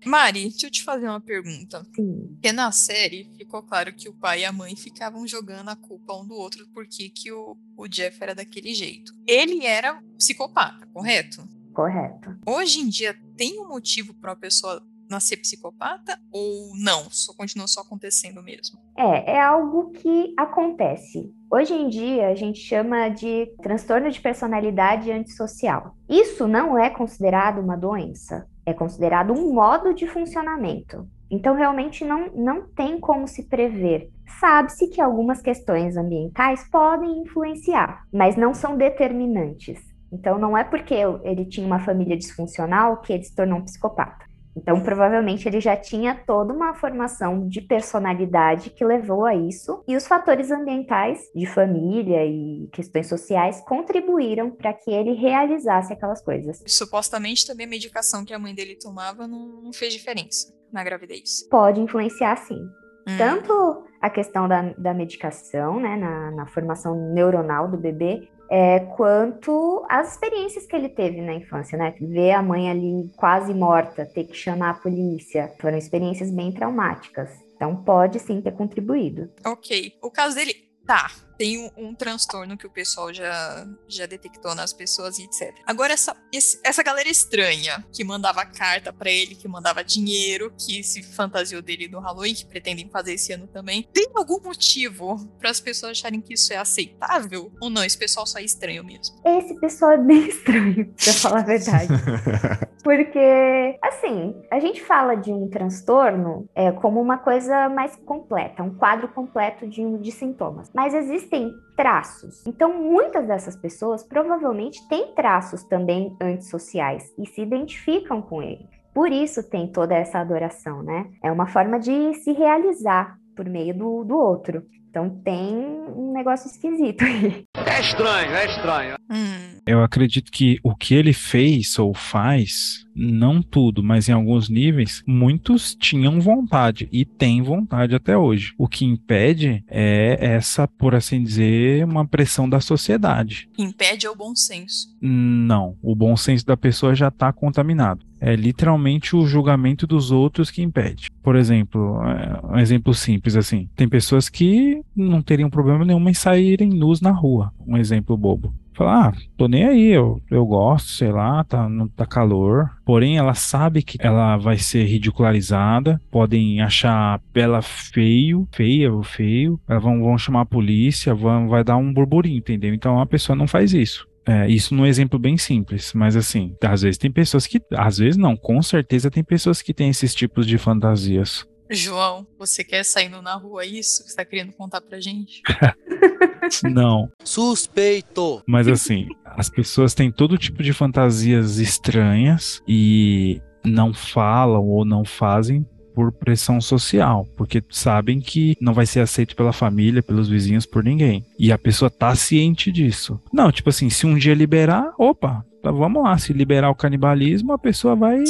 Mari, 0.04 0.48
deixa 0.48 0.66
eu 0.66 0.70
te 0.70 0.82
fazer 0.82 1.06
uma 1.08 1.20
pergunta. 1.20 1.86
Sim. 1.94 2.28
Porque 2.32 2.52
na 2.52 2.72
série 2.72 3.30
ficou 3.36 3.62
claro 3.62 3.92
que 3.92 4.08
o 4.08 4.14
pai 4.14 4.40
e 4.40 4.44
a 4.44 4.52
mãe 4.52 4.74
ficavam 4.74 5.26
jogando 5.26 5.68
a 5.68 5.76
culpa 5.76 6.16
um 6.16 6.26
do 6.26 6.34
outro 6.34 6.66
porque 6.72 7.08
que 7.10 7.30
o, 7.32 7.56
o 7.76 7.88
Jeff 7.88 8.16
era 8.22 8.34
daquele 8.34 8.74
jeito. 8.74 9.12
Ele 9.26 9.64
era 9.64 10.02
psicopata, 10.16 10.86
correto? 10.92 11.46
Correto. 11.72 12.36
Hoje 12.46 12.80
em 12.80 12.88
dia 12.88 13.18
tem 13.36 13.60
um 13.60 13.68
motivo 13.68 14.14
para 14.14 14.30
uma 14.30 14.36
pessoa 14.36 14.82
nascer 15.10 15.36
psicopata 15.38 16.18
ou 16.30 16.72
não? 16.76 17.10
Só 17.10 17.34
continua 17.34 17.66
só 17.66 17.80
acontecendo 17.80 18.42
mesmo? 18.42 18.78
É, 18.96 19.32
é 19.32 19.40
algo 19.40 19.90
que 19.90 20.32
acontece. 20.36 21.34
Hoje 21.50 21.74
em 21.74 21.88
dia 21.88 22.28
a 22.28 22.34
gente 22.34 22.60
chama 22.60 23.08
de 23.08 23.46
transtorno 23.60 24.08
de 24.08 24.20
personalidade 24.20 25.10
antissocial. 25.10 25.96
Isso 26.08 26.46
não 26.46 26.78
é 26.78 26.88
considerado 26.88 27.60
uma 27.60 27.76
doença, 27.76 28.48
é 28.64 28.72
considerado 28.72 29.32
um 29.32 29.52
modo 29.52 29.94
de 29.94 30.06
funcionamento. 30.06 31.06
Então, 31.30 31.54
realmente 31.54 32.04
não, 32.04 32.30
não 32.34 32.62
tem 32.62 32.98
como 32.98 33.28
se 33.28 33.44
prever. 33.44 34.10
Sabe-se 34.40 34.88
que 34.88 35.00
algumas 35.00 35.40
questões 35.40 35.96
ambientais 35.96 36.68
podem 36.70 37.22
influenciar, 37.22 38.04
mas 38.12 38.36
não 38.36 38.52
são 38.52 38.76
determinantes. 38.76 39.78
Então, 40.12 40.38
não 40.38 40.56
é 40.56 40.64
porque 40.64 40.94
ele 41.22 41.44
tinha 41.44 41.66
uma 41.66 41.78
família 41.78 42.16
disfuncional 42.16 42.96
que 42.98 43.12
ele 43.12 43.22
se 43.22 43.34
tornou 43.34 43.58
um 43.58 43.64
psicopata. 43.64 44.29
Então, 44.60 44.80
provavelmente 44.82 45.48
ele 45.48 45.60
já 45.60 45.76
tinha 45.76 46.14
toda 46.14 46.52
uma 46.52 46.74
formação 46.74 47.48
de 47.48 47.60
personalidade 47.60 48.70
que 48.70 48.84
levou 48.84 49.24
a 49.24 49.34
isso, 49.34 49.82
e 49.88 49.96
os 49.96 50.06
fatores 50.06 50.50
ambientais, 50.50 51.20
de 51.34 51.46
família 51.46 52.24
e 52.26 52.68
questões 52.72 53.08
sociais, 53.08 53.62
contribuíram 53.66 54.50
para 54.50 54.72
que 54.72 54.90
ele 54.90 55.12
realizasse 55.12 55.92
aquelas 55.92 56.22
coisas. 56.22 56.62
Supostamente 56.66 57.46
também 57.46 57.66
a 57.66 57.68
medicação 57.68 58.24
que 58.24 58.34
a 58.34 58.38
mãe 58.38 58.54
dele 58.54 58.76
tomava 58.76 59.26
não, 59.26 59.62
não 59.62 59.72
fez 59.72 59.92
diferença 59.92 60.52
na 60.72 60.84
gravidez. 60.84 61.46
Pode 61.50 61.80
influenciar 61.80 62.36
sim. 62.36 62.60
Hum. 63.08 63.16
Tanto 63.16 63.84
a 64.00 64.10
questão 64.10 64.46
da, 64.46 64.74
da 64.76 64.94
medicação, 64.94 65.80
né, 65.80 65.96
na, 65.96 66.30
na 66.30 66.46
formação 66.46 67.12
neuronal 67.12 67.68
do 67.68 67.76
bebê, 67.76 68.28
é, 68.50 68.80
quanto 68.80 69.86
as 69.88 70.12
experiências 70.12 70.66
que 70.66 70.74
ele 70.74 70.88
teve 70.88 71.20
na 71.20 71.32
infância, 71.32 71.78
né? 71.78 71.94
Ver 72.00 72.32
a 72.32 72.42
mãe 72.42 72.68
ali 72.68 73.08
quase 73.16 73.54
morta, 73.54 74.04
ter 74.04 74.24
que 74.24 74.34
chamar 74.34 74.70
a 74.70 74.74
polícia, 74.74 75.54
foram 75.60 75.78
experiências 75.78 76.30
bem 76.30 76.52
traumáticas. 76.52 77.30
Então 77.54 77.76
pode 77.76 78.18
sim 78.18 78.40
ter 78.40 78.52
contribuído. 78.52 79.30
Ok. 79.46 79.94
O 80.02 80.10
caso 80.10 80.34
dele, 80.34 80.54
tá 80.84 81.29
tem 81.40 81.56
um, 81.56 81.88
um, 81.88 81.94
transtorno 81.94 82.54
que 82.54 82.66
o 82.66 82.70
pessoal 82.70 83.14
já, 83.14 83.66
já 83.88 84.04
detectou 84.04 84.54
nas 84.54 84.74
pessoas 84.74 85.18
e 85.18 85.22
etc. 85.22 85.54
Agora, 85.64 85.94
essa, 85.94 86.14
esse, 86.30 86.60
essa 86.62 86.82
galera 86.82 87.08
estranha 87.08 87.82
que 87.90 88.04
mandava 88.04 88.44
carta 88.44 88.92
para 88.92 89.10
ele, 89.10 89.34
que 89.34 89.48
mandava 89.48 89.82
dinheiro, 89.82 90.52
que 90.58 90.84
se 90.84 91.02
fantasiou 91.02 91.62
dele 91.62 91.88
no 91.88 91.98
Halloween, 91.98 92.34
que 92.34 92.44
pretendem 92.44 92.90
fazer 92.90 93.14
esse 93.14 93.32
ano 93.32 93.46
também, 93.46 93.88
tem 93.90 94.10
algum 94.14 94.38
motivo 94.38 95.16
para 95.38 95.48
as 95.48 95.60
pessoas 95.60 95.92
acharem 95.92 96.20
que 96.20 96.34
isso 96.34 96.52
é 96.52 96.58
aceitável? 96.58 97.50
Ou 97.58 97.70
não? 97.70 97.82
Esse 97.82 97.96
pessoal 97.96 98.26
só 98.26 98.38
é 98.38 98.42
estranho 98.42 98.84
mesmo? 98.84 99.16
Esse 99.24 99.58
pessoal 99.58 99.92
é 99.92 99.98
bem 99.98 100.28
estranho, 100.28 100.94
pra 101.02 101.12
falar 101.14 101.40
a 101.40 101.44
verdade. 101.44 101.88
Porque, 102.84 103.78
assim, 103.82 104.34
a 104.50 104.58
gente 104.58 104.82
fala 104.82 105.14
de 105.14 105.32
um 105.32 105.48
transtorno 105.48 106.48
é, 106.54 106.72
como 106.72 107.00
uma 107.00 107.18
coisa 107.18 107.68
mais 107.68 107.94
completa, 107.96 108.62
um 108.62 108.74
quadro 108.74 109.08
completo 109.08 109.66
de, 109.66 109.98
de 109.98 110.12
sintomas. 110.12 110.70
Mas 110.74 110.94
existe 110.94 111.29
existem 111.30 111.54
traços. 111.76 112.46
Então, 112.46 112.82
muitas 112.82 113.26
dessas 113.26 113.56
pessoas 113.56 114.02
provavelmente 114.02 114.86
têm 114.88 115.14
traços 115.14 115.64
também 115.64 116.16
antissociais 116.20 117.04
e 117.18 117.26
se 117.26 117.40
identificam 117.40 118.20
com 118.20 118.42
ele. 118.42 118.68
Por 118.92 119.10
isso 119.10 119.48
tem 119.48 119.70
toda 119.70 119.94
essa 119.94 120.18
adoração, 120.18 120.82
né? 120.82 121.06
É 121.22 121.30
uma 121.30 121.46
forma 121.46 121.78
de 121.78 122.12
se 122.14 122.32
realizar 122.32 123.16
por 123.36 123.48
meio 123.48 123.72
do, 123.72 124.04
do 124.04 124.16
outro. 124.16 124.62
Então 124.90 125.08
tem 125.22 125.54
um 125.96 126.12
negócio 126.12 126.48
esquisito 126.48 127.04
aí. 127.04 127.44
É 127.54 127.80
estranho, 127.80 128.34
é 128.34 128.46
estranho. 128.46 128.96
Hum. 129.08 129.59
Eu 129.66 129.82
acredito 129.82 130.30
que 130.30 130.58
o 130.62 130.74
que 130.74 130.94
ele 130.94 131.12
fez 131.12 131.78
ou 131.78 131.94
faz, 131.94 132.86
não 132.94 133.42
tudo, 133.42 133.82
mas 133.82 134.08
em 134.08 134.12
alguns 134.12 134.48
níveis, 134.48 135.02
muitos 135.06 135.74
tinham 135.74 136.20
vontade 136.20 136.88
e 136.92 137.04
têm 137.04 137.42
vontade 137.42 137.94
até 137.94 138.16
hoje. 138.16 138.54
O 138.58 138.68
que 138.68 138.84
impede 138.84 139.64
é 139.68 140.18
essa, 140.20 140.66
por 140.66 140.94
assim 140.94 141.22
dizer, 141.22 141.84
uma 141.84 142.06
pressão 142.06 142.48
da 142.48 142.60
sociedade. 142.60 143.48
Impede 143.58 144.06
é 144.06 144.10
o 144.10 144.16
bom 144.16 144.34
senso. 144.34 144.88
Não, 145.00 145.76
o 145.82 145.94
bom 145.94 146.16
senso 146.16 146.44
da 146.46 146.56
pessoa 146.56 146.94
já 146.94 147.08
está 147.08 147.32
contaminado. 147.32 148.04
É 148.20 148.36
literalmente 148.36 149.16
o 149.16 149.26
julgamento 149.26 149.86
dos 149.86 150.10
outros 150.10 150.50
que 150.50 150.62
impede. 150.62 151.10
Por 151.22 151.36
exemplo, 151.36 152.02
é, 152.04 152.54
um 152.54 152.58
exemplo 152.58 152.92
simples 152.92 153.34
assim: 153.34 153.66
tem 153.74 153.88
pessoas 153.88 154.28
que 154.28 154.82
não 154.94 155.22
teriam 155.22 155.48
problema 155.48 155.86
nenhum 155.86 156.06
em 156.06 156.12
saírem 156.12 156.68
nus 156.68 157.00
na 157.00 157.10
rua. 157.10 157.50
Um 157.66 157.78
exemplo 157.78 158.16
bobo. 158.18 158.54
Falar, 158.80 159.08
ah, 159.08 159.12
tô 159.36 159.46
nem 159.46 159.66
aí, 159.66 159.88
eu, 159.88 160.22
eu 160.30 160.46
gosto, 160.46 160.88
sei 160.88 161.12
lá, 161.12 161.44
tá, 161.44 161.68
não 161.68 161.86
tá 161.86 162.06
calor. 162.06 162.70
Porém, 162.82 163.18
ela 163.18 163.34
sabe 163.34 163.82
que 163.82 163.98
ela 164.00 164.38
vai 164.38 164.56
ser 164.56 164.84
ridicularizada, 164.84 166.00
podem 166.10 166.62
achar 166.62 167.20
ela 167.34 167.60
feio, 167.60 168.48
feia 168.50 168.90
ou 168.90 169.02
feio, 169.02 169.60
elas 169.68 169.82
vão, 169.82 170.02
vão 170.02 170.16
chamar 170.16 170.40
a 170.40 170.46
polícia, 170.46 171.14
vão, 171.14 171.46
vai 171.46 171.62
dar 171.62 171.76
um 171.76 171.92
burburinho, 171.92 172.38
entendeu? 172.38 172.72
Então 172.72 172.98
a 172.98 173.04
pessoa 173.04 173.36
não 173.36 173.46
faz 173.46 173.74
isso. 173.74 174.08
É, 174.26 174.48
isso 174.48 174.74
num 174.74 174.86
exemplo 174.86 175.18
bem 175.18 175.36
simples, 175.36 175.92
mas 175.94 176.16
assim, 176.16 176.54
às 176.64 176.80
vezes 176.80 176.96
tem 176.96 177.10
pessoas 177.10 177.46
que. 177.46 177.60
Às 177.74 177.98
vezes 177.98 178.16
não, 178.16 178.34
com 178.34 178.62
certeza 178.62 179.10
tem 179.10 179.22
pessoas 179.22 179.60
que 179.60 179.74
têm 179.74 179.90
esses 179.90 180.14
tipos 180.14 180.46
de 180.46 180.56
fantasias. 180.56 181.44
João, 181.70 182.26
você 182.38 182.64
quer 182.64 182.84
saindo 182.84 183.22
na 183.22 183.34
rua 183.34 183.64
isso? 183.64 184.02
Você 184.06 184.16
tá 184.16 184.24
querendo 184.24 184.52
contar 184.52 184.80
pra 184.80 185.00
gente? 185.00 185.40
Não. 186.64 187.10
Suspeito. 187.24 188.42
Mas 188.46 188.66
assim, 188.66 189.06
as 189.24 189.48
pessoas 189.48 189.94
têm 189.94 190.10
todo 190.10 190.36
tipo 190.36 190.62
de 190.62 190.72
fantasias 190.72 191.58
estranhas 191.58 192.60
e 192.66 193.40
não 193.64 193.94
falam 193.94 194.66
ou 194.66 194.84
não 194.84 195.04
fazem 195.04 195.64
por 195.94 196.12
pressão 196.12 196.60
social, 196.60 197.26
porque 197.36 197.62
sabem 197.68 198.20
que 198.20 198.56
não 198.60 198.72
vai 198.72 198.86
ser 198.86 199.00
aceito 199.00 199.36
pela 199.36 199.52
família, 199.52 200.02
pelos 200.02 200.28
vizinhos, 200.28 200.64
por 200.64 200.82
ninguém. 200.82 201.24
E 201.38 201.52
a 201.52 201.58
pessoa 201.58 201.90
tá 201.90 202.14
ciente 202.14 202.72
disso. 202.72 203.20
Não, 203.32 203.52
tipo 203.52 203.68
assim, 203.68 203.90
se 203.90 204.06
um 204.06 204.16
dia 204.16 204.34
liberar, 204.34 204.92
opa, 204.98 205.44
tá, 205.62 205.70
vamos 205.70 206.02
lá, 206.02 206.16
se 206.16 206.32
liberar 206.32 206.70
o 206.70 206.74
canibalismo, 206.74 207.52
a 207.52 207.58
pessoa 207.58 207.94
vai 207.94 208.24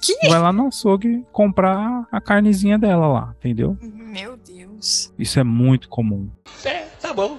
que? 0.00 0.28
vai 0.28 0.40
lá 0.40 0.52
no 0.52 0.68
açougue 0.68 1.24
comprar 1.32 2.06
a 2.10 2.20
carnezinha 2.20 2.78
dela 2.78 3.06
lá, 3.06 3.34
entendeu? 3.38 3.76
Meu 3.80 4.36
Deus. 4.36 5.12
Isso 5.18 5.38
é 5.40 5.44
muito 5.44 5.88
comum. 5.88 6.28
É, 6.64 6.86
tá 7.00 7.12
bom. 7.12 7.38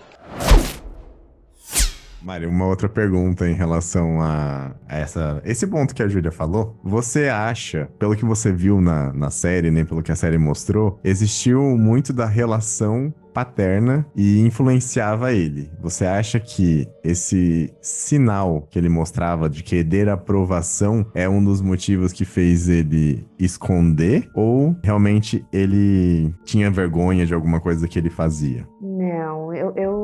Mário, 2.23 2.49
uma 2.49 2.65
outra 2.65 2.87
pergunta 2.87 3.49
em 3.49 3.53
relação 3.53 4.21
a 4.21 4.73
essa, 4.87 5.41
esse 5.43 5.67
ponto 5.67 5.93
que 5.93 6.01
a 6.01 6.07
Júlia 6.07 6.31
falou. 6.31 6.79
Você 6.81 7.27
acha, 7.27 7.89
pelo 7.99 8.15
que 8.15 8.23
você 8.23 8.49
viu 8.51 8.79
na, 8.79 9.11
na 9.11 9.29
série, 9.29 9.69
nem 9.69 9.83
pelo 9.83 10.01
que 10.01 10.11
a 10.11 10.15
série 10.15 10.37
mostrou, 10.37 10.99
existiu 11.03 11.61
muito 11.77 12.13
da 12.13 12.25
relação 12.25 13.13
paterna 13.33 14.05
e 14.15 14.39
influenciava 14.39 15.33
ele. 15.33 15.69
Você 15.81 16.05
acha 16.05 16.39
que 16.39 16.87
esse 17.03 17.73
sinal 17.81 18.67
que 18.69 18.77
ele 18.77 18.89
mostrava 18.89 19.49
de 19.49 19.63
querer 19.63 20.07
aprovação 20.07 21.05
é 21.15 21.27
um 21.27 21.43
dos 21.43 21.59
motivos 21.59 22.13
que 22.13 22.23
fez 22.23 22.69
ele 22.69 23.25
esconder? 23.39 24.29
Ou 24.35 24.75
realmente 24.83 25.43
ele 25.51 26.33
tinha 26.45 26.69
vergonha 26.69 27.25
de 27.25 27.33
alguma 27.33 27.59
coisa 27.59 27.87
que 27.87 27.97
ele 27.97 28.09
fazia? 28.09 28.65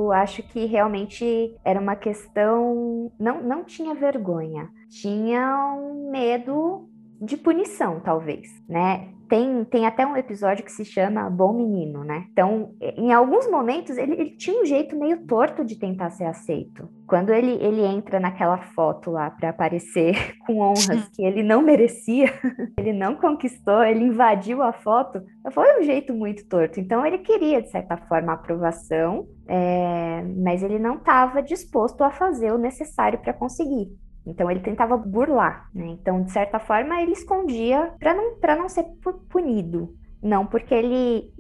Eu 0.10 0.14
acho 0.14 0.42
que 0.42 0.66
realmente 0.66 1.56
era 1.64 1.80
uma 1.80 1.96
questão. 1.96 3.12
Não, 3.20 3.44
não 3.44 3.64
tinha 3.64 3.94
vergonha, 3.94 4.68
tinha 4.90 5.76
um 5.78 6.10
medo 6.10 6.90
de 7.22 7.38
punição, 7.38 8.00
talvez, 8.00 8.48
né? 8.68 9.14
Tem, 9.30 9.64
tem 9.66 9.86
até 9.86 10.08
um 10.08 10.18
episódio 10.18 10.66
que 10.66 10.72
se 10.72 10.84
chama 10.84 11.30
Bom 11.30 11.54
Menino, 11.54 12.04
né? 12.04 12.26
Então, 12.32 12.74
em 12.82 13.14
alguns 13.14 13.50
momentos, 13.50 13.96
ele, 13.96 14.14
ele 14.14 14.32
tinha 14.32 14.60
um 14.60 14.66
jeito 14.66 14.98
meio 14.98 15.26
torto 15.28 15.64
de 15.64 15.78
tentar 15.78 16.10
ser 16.10 16.26
aceito. 16.26 16.90
Quando 17.06 17.32
ele, 17.32 17.52
ele 17.64 17.82
entra 17.82 18.20
naquela 18.20 18.58
foto 18.58 19.12
lá 19.12 19.30
para 19.30 19.50
aparecer 19.50 20.36
com 20.48 20.58
honras 20.60 21.08
que 21.14 21.24
ele 21.24 21.44
não 21.44 21.62
merecia, 21.62 22.34
ele 22.76 22.92
não 22.92 23.16
conquistou, 23.16 23.84
ele 23.84 24.06
invadiu 24.06 24.64
a 24.64 24.74
foto, 24.74 25.22
foi 25.52 25.80
um 25.80 25.84
jeito 25.84 26.12
muito 26.12 26.48
torto. 26.48 26.80
Então, 26.80 27.06
ele 27.06 27.20
queria, 27.20 27.62
de 27.62 27.70
certa 27.70 27.98
forma, 27.98 28.32
a 28.32 28.36
aprovação, 28.36 29.28
é, 29.48 30.24
mas 30.44 30.64
ele 30.64 30.80
não 30.80 30.96
estava 30.96 31.44
disposto 31.44 32.04
a 32.04 32.10
fazer 32.10 32.52
o 32.52 32.58
necessário 32.58 33.20
para 33.20 33.34
conseguir. 33.34 33.90
Então 34.30 34.50
ele 34.50 34.60
tentava 34.60 34.96
burlar, 34.96 35.70
né? 35.74 35.88
Então, 35.88 36.24
de 36.24 36.32
certa 36.32 36.60
forma, 36.60 37.02
ele 37.02 37.14
escondia 37.14 37.94
para 38.00 38.14
não, 38.14 38.38
não 38.58 38.70
ser 38.70 38.86
punido. 39.30 39.96
Não 40.22 40.46
porque 40.46 40.74
ele 40.74 41.34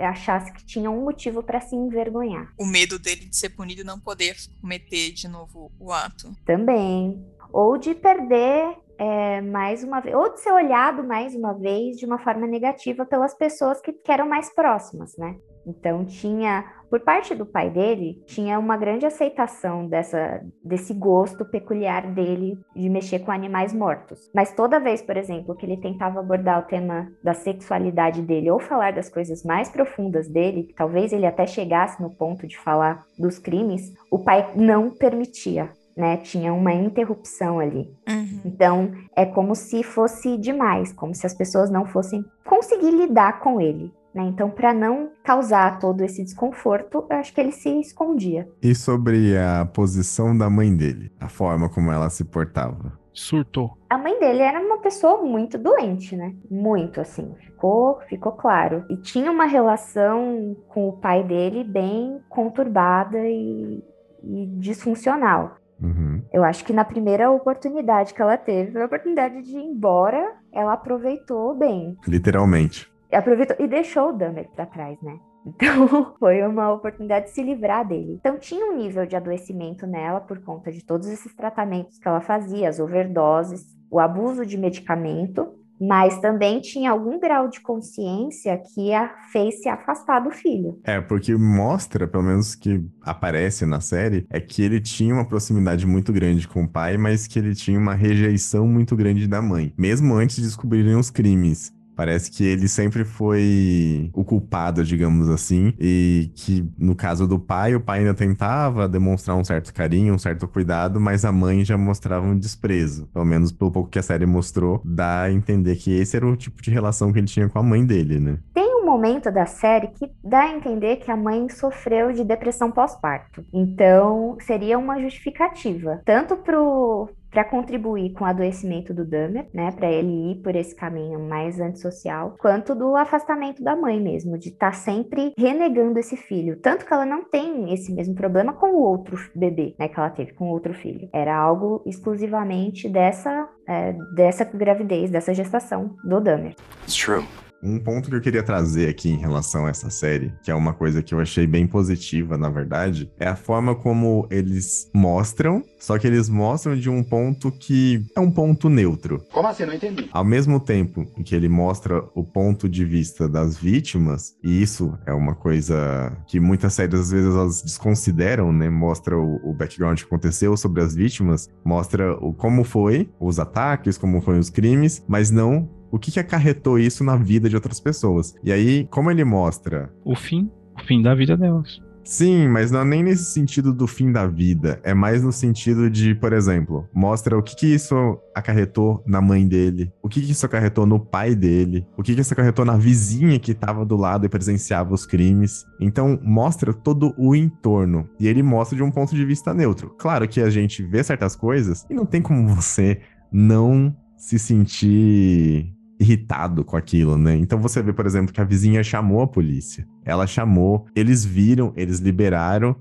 achasse 0.00 0.52
que 0.52 0.64
tinha 0.64 0.90
um 0.90 1.04
motivo 1.04 1.42
para 1.42 1.60
se 1.60 1.76
envergonhar. 1.76 2.52
O 2.58 2.66
medo 2.66 2.98
dele 2.98 3.26
de 3.26 3.36
ser 3.36 3.50
punido 3.50 3.82
e 3.82 3.84
não 3.84 4.00
poder 4.00 4.34
cometer 4.60 5.12
de 5.12 5.28
novo 5.28 5.70
o 5.78 5.92
ato. 5.92 6.32
Também. 6.44 7.24
Ou 7.52 7.78
de 7.78 7.94
perder 7.94 8.76
é, 8.98 9.40
mais 9.40 9.84
uma 9.84 10.00
vez, 10.00 10.14
ou 10.16 10.32
de 10.32 10.40
ser 10.40 10.52
olhado 10.52 11.04
mais 11.04 11.34
uma 11.34 11.52
vez 11.52 11.96
de 11.96 12.04
uma 12.04 12.18
forma 12.18 12.46
negativa 12.46 13.06
pelas 13.06 13.34
pessoas 13.34 13.80
que, 13.80 13.92
que 13.92 14.10
eram 14.10 14.28
mais 14.28 14.52
próximas, 14.52 15.16
né? 15.16 15.36
Então 15.66 16.04
tinha, 16.04 16.64
por 16.88 17.00
parte 17.00 17.34
do 17.34 17.44
pai 17.44 17.68
dele, 17.68 18.22
tinha 18.24 18.58
uma 18.58 18.76
grande 18.76 19.04
aceitação 19.04 19.88
dessa, 19.88 20.40
desse 20.64 20.94
gosto 20.94 21.44
peculiar 21.44 22.06
dele 22.12 22.56
de 22.74 22.88
mexer 22.88 23.18
com 23.18 23.32
animais 23.32 23.72
mortos. 23.72 24.30
Mas 24.32 24.52
toda 24.52 24.78
vez, 24.78 25.02
por 25.02 25.16
exemplo, 25.16 25.56
que 25.56 25.66
ele 25.66 25.76
tentava 25.76 26.20
abordar 26.20 26.60
o 26.60 26.66
tema 26.66 27.10
da 27.22 27.34
sexualidade 27.34 28.22
dele 28.22 28.50
ou 28.50 28.60
falar 28.60 28.92
das 28.92 29.08
coisas 29.08 29.42
mais 29.42 29.68
profundas 29.68 30.28
dele, 30.28 30.64
que 30.64 30.74
talvez 30.74 31.12
ele 31.12 31.26
até 31.26 31.46
chegasse 31.46 32.00
no 32.00 32.10
ponto 32.10 32.46
de 32.46 32.56
falar 32.56 33.04
dos 33.18 33.38
crimes, 33.38 33.92
o 34.10 34.18
pai 34.18 34.52
não 34.54 34.90
permitia. 34.90 35.70
Né, 35.96 36.18
tinha 36.18 36.52
uma 36.52 36.74
interrupção 36.74 37.58
ali. 37.58 37.90
Uhum. 38.06 38.40
Então, 38.44 38.92
é 39.16 39.24
como 39.24 39.54
se 39.54 39.82
fosse 39.82 40.36
demais, 40.36 40.92
como 40.92 41.14
se 41.14 41.24
as 41.24 41.32
pessoas 41.32 41.70
não 41.70 41.86
fossem 41.86 42.22
conseguir 42.44 42.90
lidar 42.90 43.40
com 43.40 43.58
ele. 43.58 43.90
Né? 44.16 44.24
Então, 44.24 44.48
para 44.48 44.72
não 44.72 45.10
causar 45.22 45.78
todo 45.78 46.00
esse 46.00 46.24
desconforto, 46.24 47.06
eu 47.10 47.16
acho 47.18 47.34
que 47.34 47.40
ele 47.40 47.52
se 47.52 47.68
escondia. 47.78 48.48
E 48.62 48.74
sobre 48.74 49.36
a 49.36 49.66
posição 49.66 50.36
da 50.36 50.48
mãe 50.48 50.74
dele, 50.74 51.12
a 51.20 51.28
forma 51.28 51.68
como 51.68 51.92
ela 51.92 52.08
se 52.08 52.24
portava? 52.24 52.98
Surtou. 53.12 53.76
A 53.90 53.98
mãe 53.98 54.18
dele 54.18 54.40
era 54.40 54.58
uma 54.58 54.78
pessoa 54.78 55.22
muito 55.22 55.58
doente, 55.58 56.16
né? 56.16 56.34
Muito 56.50 56.98
assim, 56.98 57.34
ficou, 57.40 58.00
ficou 58.08 58.32
claro. 58.32 58.86
E 58.88 58.96
tinha 58.96 59.30
uma 59.30 59.44
relação 59.44 60.56
com 60.68 60.88
o 60.88 60.96
pai 60.96 61.22
dele 61.22 61.62
bem 61.62 62.18
conturbada 62.30 63.18
e, 63.18 63.84
e 64.24 64.46
disfuncional. 64.58 65.56
Uhum. 65.78 66.22
Eu 66.32 66.42
acho 66.42 66.64
que 66.64 66.72
na 66.72 66.86
primeira 66.86 67.30
oportunidade 67.30 68.14
que 68.14 68.22
ela 68.22 68.38
teve, 68.38 68.80
a 68.80 68.86
oportunidade 68.86 69.42
de 69.42 69.58
ir 69.58 69.62
embora, 69.62 70.36
ela 70.50 70.72
aproveitou 70.72 71.54
bem. 71.54 71.98
Literalmente 72.06 72.95
aproveitou 73.16 73.56
e 73.58 73.68
deixou 73.68 74.10
o 74.10 74.12
Dahmer 74.12 74.48
para 74.54 74.66
trás, 74.66 75.00
né? 75.02 75.18
Então, 75.46 76.14
foi 76.18 76.42
uma 76.42 76.72
oportunidade 76.72 77.26
de 77.26 77.32
se 77.32 77.42
livrar 77.42 77.86
dele. 77.86 78.14
Então, 78.18 78.38
tinha 78.38 78.66
um 78.66 78.76
nível 78.76 79.06
de 79.06 79.16
adoecimento 79.16 79.86
nela 79.86 80.20
por 80.20 80.42
conta 80.42 80.72
de 80.72 80.84
todos 80.84 81.06
esses 81.08 81.34
tratamentos 81.34 81.98
que 81.98 82.08
ela 82.08 82.20
fazia, 82.20 82.68
as 82.68 82.80
overdoses, 82.80 83.64
o 83.90 84.00
abuso 84.00 84.44
de 84.44 84.58
medicamento, 84.58 85.54
mas 85.80 86.18
também 86.20 86.60
tinha 86.60 86.90
algum 86.90 87.20
grau 87.20 87.48
de 87.48 87.60
consciência 87.60 88.60
que 88.74 88.92
a 88.92 89.14
fez 89.30 89.60
se 89.60 89.68
afastar 89.68 90.20
do 90.20 90.30
filho. 90.30 90.80
É, 90.84 91.00
porque 91.00 91.34
mostra, 91.36 92.08
pelo 92.08 92.24
menos 92.24 92.54
que 92.54 92.82
aparece 93.02 93.66
na 93.66 93.80
série, 93.80 94.26
é 94.30 94.40
que 94.40 94.62
ele 94.62 94.80
tinha 94.80 95.14
uma 95.14 95.26
proximidade 95.26 95.86
muito 95.86 96.12
grande 96.12 96.48
com 96.48 96.64
o 96.64 96.68
pai, 96.68 96.96
mas 96.96 97.26
que 97.26 97.38
ele 97.38 97.54
tinha 97.54 97.78
uma 97.78 97.94
rejeição 97.94 98.66
muito 98.66 98.96
grande 98.96 99.28
da 99.28 99.42
mãe, 99.42 99.72
mesmo 99.76 100.14
antes 100.14 100.36
de 100.36 100.42
descobrirem 100.42 100.96
os 100.96 101.10
crimes. 101.10 101.75
Parece 101.96 102.30
que 102.30 102.44
ele 102.44 102.68
sempre 102.68 103.04
foi 103.04 104.10
o 104.12 104.22
culpado, 104.22 104.84
digamos 104.84 105.28
assim, 105.30 105.72
e 105.80 106.30
que 106.34 106.68
no 106.78 106.94
caso 106.94 107.26
do 107.26 107.38
pai, 107.38 107.74
o 107.74 107.80
pai 107.80 108.00
ainda 108.00 108.12
tentava 108.14 108.86
demonstrar 108.86 109.36
um 109.36 109.44
certo 109.44 109.72
carinho, 109.72 110.14
um 110.14 110.18
certo 110.18 110.46
cuidado, 110.46 111.00
mas 111.00 111.24
a 111.24 111.32
mãe 111.32 111.64
já 111.64 111.78
mostrava 111.78 112.26
um 112.26 112.38
desprezo. 112.38 113.06
Pelo 113.06 113.24
menos 113.24 113.50
pelo 113.50 113.70
pouco 113.70 113.88
que 113.88 113.98
a 113.98 114.02
série 114.02 114.26
mostrou, 114.26 114.82
dá 114.84 115.22
a 115.22 115.32
entender 115.32 115.76
que 115.76 115.90
esse 115.90 116.16
era 116.16 116.26
o 116.26 116.36
tipo 116.36 116.62
de 116.62 116.70
relação 116.70 117.12
que 117.12 117.18
ele 117.18 117.26
tinha 117.26 117.48
com 117.48 117.58
a 117.58 117.62
mãe 117.62 117.84
dele, 117.84 118.20
né? 118.20 118.38
Tem 118.52 118.74
um 118.74 118.84
momento 118.84 119.30
da 119.30 119.46
série 119.46 119.88
que 119.88 120.10
dá 120.22 120.40
a 120.40 120.54
entender 120.54 120.96
que 120.96 121.10
a 121.10 121.16
mãe 121.16 121.48
sofreu 121.48 122.12
de 122.12 122.22
depressão 122.24 122.70
pós-parto. 122.70 123.44
Então, 123.52 124.36
seria 124.40 124.78
uma 124.78 125.00
justificativa, 125.00 126.00
tanto 126.04 126.36
pro 126.36 127.08
para 127.36 127.44
contribuir 127.44 128.14
com 128.14 128.24
o 128.24 128.26
adoecimento 128.26 128.94
do 128.94 129.04
Dahmer, 129.04 129.46
né, 129.52 129.70
para 129.70 129.92
ele 129.92 130.32
ir 130.32 130.36
por 130.36 130.56
esse 130.56 130.74
caminho 130.74 131.20
mais 131.20 131.60
antissocial, 131.60 132.34
quanto 132.38 132.74
do 132.74 132.96
afastamento 132.96 133.62
da 133.62 133.76
mãe 133.76 134.00
mesmo, 134.00 134.38
de 134.38 134.48
estar 134.48 134.70
tá 134.70 134.72
sempre 134.72 135.34
renegando 135.36 135.98
esse 135.98 136.16
filho, 136.16 136.58
tanto 136.62 136.86
que 136.86 136.94
ela 136.94 137.04
não 137.04 137.24
tem 137.24 137.74
esse 137.74 137.92
mesmo 137.92 138.14
problema 138.14 138.54
com 138.54 138.68
o 138.68 138.80
outro 138.80 139.18
bebê, 139.34 139.74
né, 139.78 139.86
que 139.86 140.00
ela 140.00 140.08
teve 140.08 140.32
com 140.32 140.46
o 140.46 140.50
outro 140.50 140.72
filho. 140.72 141.10
Era 141.12 141.36
algo 141.36 141.82
exclusivamente 141.84 142.88
dessa 142.88 143.46
é, 143.68 143.92
dessa 144.14 144.42
gravidez, 144.46 145.10
dessa 145.10 145.34
gestação 145.34 145.94
do 146.04 146.18
Dahmer. 146.18 146.54
It's 146.84 146.96
true. 146.96 147.22
Um 147.62 147.78
ponto 147.78 148.08
que 148.08 148.16
eu 148.16 148.20
queria 148.20 148.42
trazer 148.42 148.88
aqui 148.88 149.10
em 149.10 149.18
relação 149.18 149.66
a 149.66 149.70
essa 149.70 149.90
série, 149.90 150.32
que 150.42 150.50
é 150.50 150.54
uma 150.54 150.72
coisa 150.72 151.02
que 151.02 151.14
eu 151.14 151.20
achei 151.20 151.46
bem 151.46 151.66
positiva, 151.66 152.36
na 152.36 152.48
verdade, 152.48 153.10
é 153.18 153.26
a 153.26 153.36
forma 153.36 153.74
como 153.74 154.26
eles 154.30 154.90
mostram, 154.94 155.62
só 155.78 155.98
que 155.98 156.06
eles 156.06 156.28
mostram 156.28 156.76
de 156.76 156.90
um 156.90 157.02
ponto 157.02 157.50
que 157.50 158.04
é 158.14 158.20
um 158.20 158.30
ponto 158.30 158.68
neutro. 158.68 159.24
Como 159.32 159.48
assim? 159.48 159.64
Não 159.64 159.74
entendi. 159.74 160.08
Ao 160.12 160.24
mesmo 160.24 160.60
tempo 160.60 161.06
em 161.16 161.22
que 161.22 161.34
ele 161.34 161.48
mostra 161.48 162.04
o 162.14 162.24
ponto 162.24 162.68
de 162.68 162.84
vista 162.84 163.28
das 163.28 163.56
vítimas, 163.56 164.34
e 164.42 164.62
isso 164.62 164.96
é 165.06 165.12
uma 165.12 165.34
coisa 165.34 166.16
que 166.26 166.38
muitas 166.38 166.74
séries 166.74 167.00
às 167.00 167.10
vezes 167.10 167.34
elas 167.34 167.62
desconsideram, 167.62 168.52
né? 168.52 168.68
Mostra 168.68 169.18
o, 169.18 169.36
o 169.42 169.54
background 169.54 169.98
que 169.98 170.04
aconteceu 170.04 170.56
sobre 170.56 170.82
as 170.82 170.94
vítimas, 170.94 171.48
mostra 171.64 172.14
o 172.14 172.32
como 172.32 172.64
foi 172.64 173.10
os 173.18 173.38
ataques, 173.38 173.98
como 173.98 174.20
foram 174.20 174.38
os 174.38 174.50
crimes, 174.50 175.04
mas 175.08 175.30
não 175.30 175.68
o 175.90 175.98
que, 175.98 176.10
que 176.10 176.20
acarretou 176.20 176.78
isso 176.78 177.02
na 177.04 177.16
vida 177.16 177.48
de 177.48 177.54
outras 177.54 177.80
pessoas. 177.80 178.34
E 178.42 178.52
aí, 178.52 178.86
como 178.90 179.10
ele 179.10 179.24
mostra. 179.24 179.92
O 180.04 180.14
fim, 180.14 180.50
o 180.76 180.86
fim 180.86 181.02
da 181.02 181.14
vida 181.14 181.36
delas. 181.36 181.80
Sim, 182.06 182.46
mas 182.46 182.70
não 182.70 182.82
é 182.82 182.84
nem 182.84 183.02
nesse 183.02 183.24
sentido 183.24 183.72
do 183.72 183.84
fim 183.88 184.12
da 184.12 184.28
vida. 184.28 184.80
É 184.84 184.94
mais 184.94 185.24
no 185.24 185.32
sentido 185.32 185.90
de, 185.90 186.14
por 186.14 186.32
exemplo, 186.32 186.88
mostra 186.94 187.36
o 187.36 187.42
que, 187.42 187.56
que 187.56 187.66
isso 187.66 187.96
acarretou 188.32 189.02
na 189.04 189.20
mãe 189.20 189.46
dele, 189.46 189.92
o 190.00 190.08
que, 190.08 190.20
que 190.20 190.30
isso 190.30 190.46
acarretou 190.46 190.86
no 190.86 191.00
pai 191.00 191.34
dele, 191.34 191.84
o 191.96 192.04
que, 192.04 192.14
que 192.14 192.20
isso 192.20 192.32
acarretou 192.32 192.64
na 192.64 192.76
vizinha 192.76 193.40
que 193.40 193.50
estava 193.50 193.84
do 193.84 193.96
lado 193.96 194.24
e 194.24 194.28
presenciava 194.28 194.94
os 194.94 195.04
crimes. 195.04 195.64
Então, 195.80 196.16
mostra 196.22 196.72
todo 196.72 197.12
o 197.18 197.34
entorno. 197.34 198.08
E 198.20 198.28
ele 198.28 198.42
mostra 198.42 198.76
de 198.76 198.84
um 198.84 198.90
ponto 198.90 199.12
de 199.12 199.24
vista 199.24 199.52
neutro. 199.52 199.92
Claro 199.98 200.28
que 200.28 200.40
a 200.40 200.48
gente 200.48 200.84
vê 200.84 201.02
certas 201.02 201.34
coisas 201.34 201.84
e 201.90 201.94
não 201.94 202.06
tem 202.06 202.22
como 202.22 202.46
você 202.46 203.00
não 203.32 203.92
se 204.16 204.38
sentir 204.38 205.75
irritado 205.98 206.64
com 206.64 206.76
aquilo, 206.76 207.16
né? 207.16 207.36
Então 207.36 207.58
você 207.60 207.82
vê, 207.82 207.92
por 207.92 208.06
exemplo, 208.06 208.32
que 208.32 208.40
a 208.40 208.44
vizinha 208.44 208.82
chamou 208.82 209.22
a 209.22 209.26
polícia. 209.26 209.86
Ela 210.04 210.26
chamou, 210.26 210.86
eles 210.94 211.24
viram, 211.24 211.72
eles 211.76 211.98
liberaram. 211.98 212.76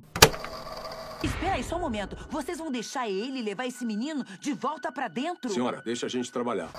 Espera 1.23 1.56
aí 1.56 1.63
só 1.63 1.78
um 1.78 1.82
momento. 1.82 2.15
Vocês 2.30 2.58
vão 2.58 2.71
deixar 2.71 3.10
ele 3.10 3.41
levar 3.41 3.65
esse 3.65 3.86
menino 3.86 4.23
de 4.39 4.54
volta 4.54 4.91
para 4.91 5.08
dentro? 5.08 5.49
Senhora, 5.49 5.82
deixa 5.84 6.06
a 6.06 6.10
gente 6.10 6.32
trabalhar. 6.32 6.69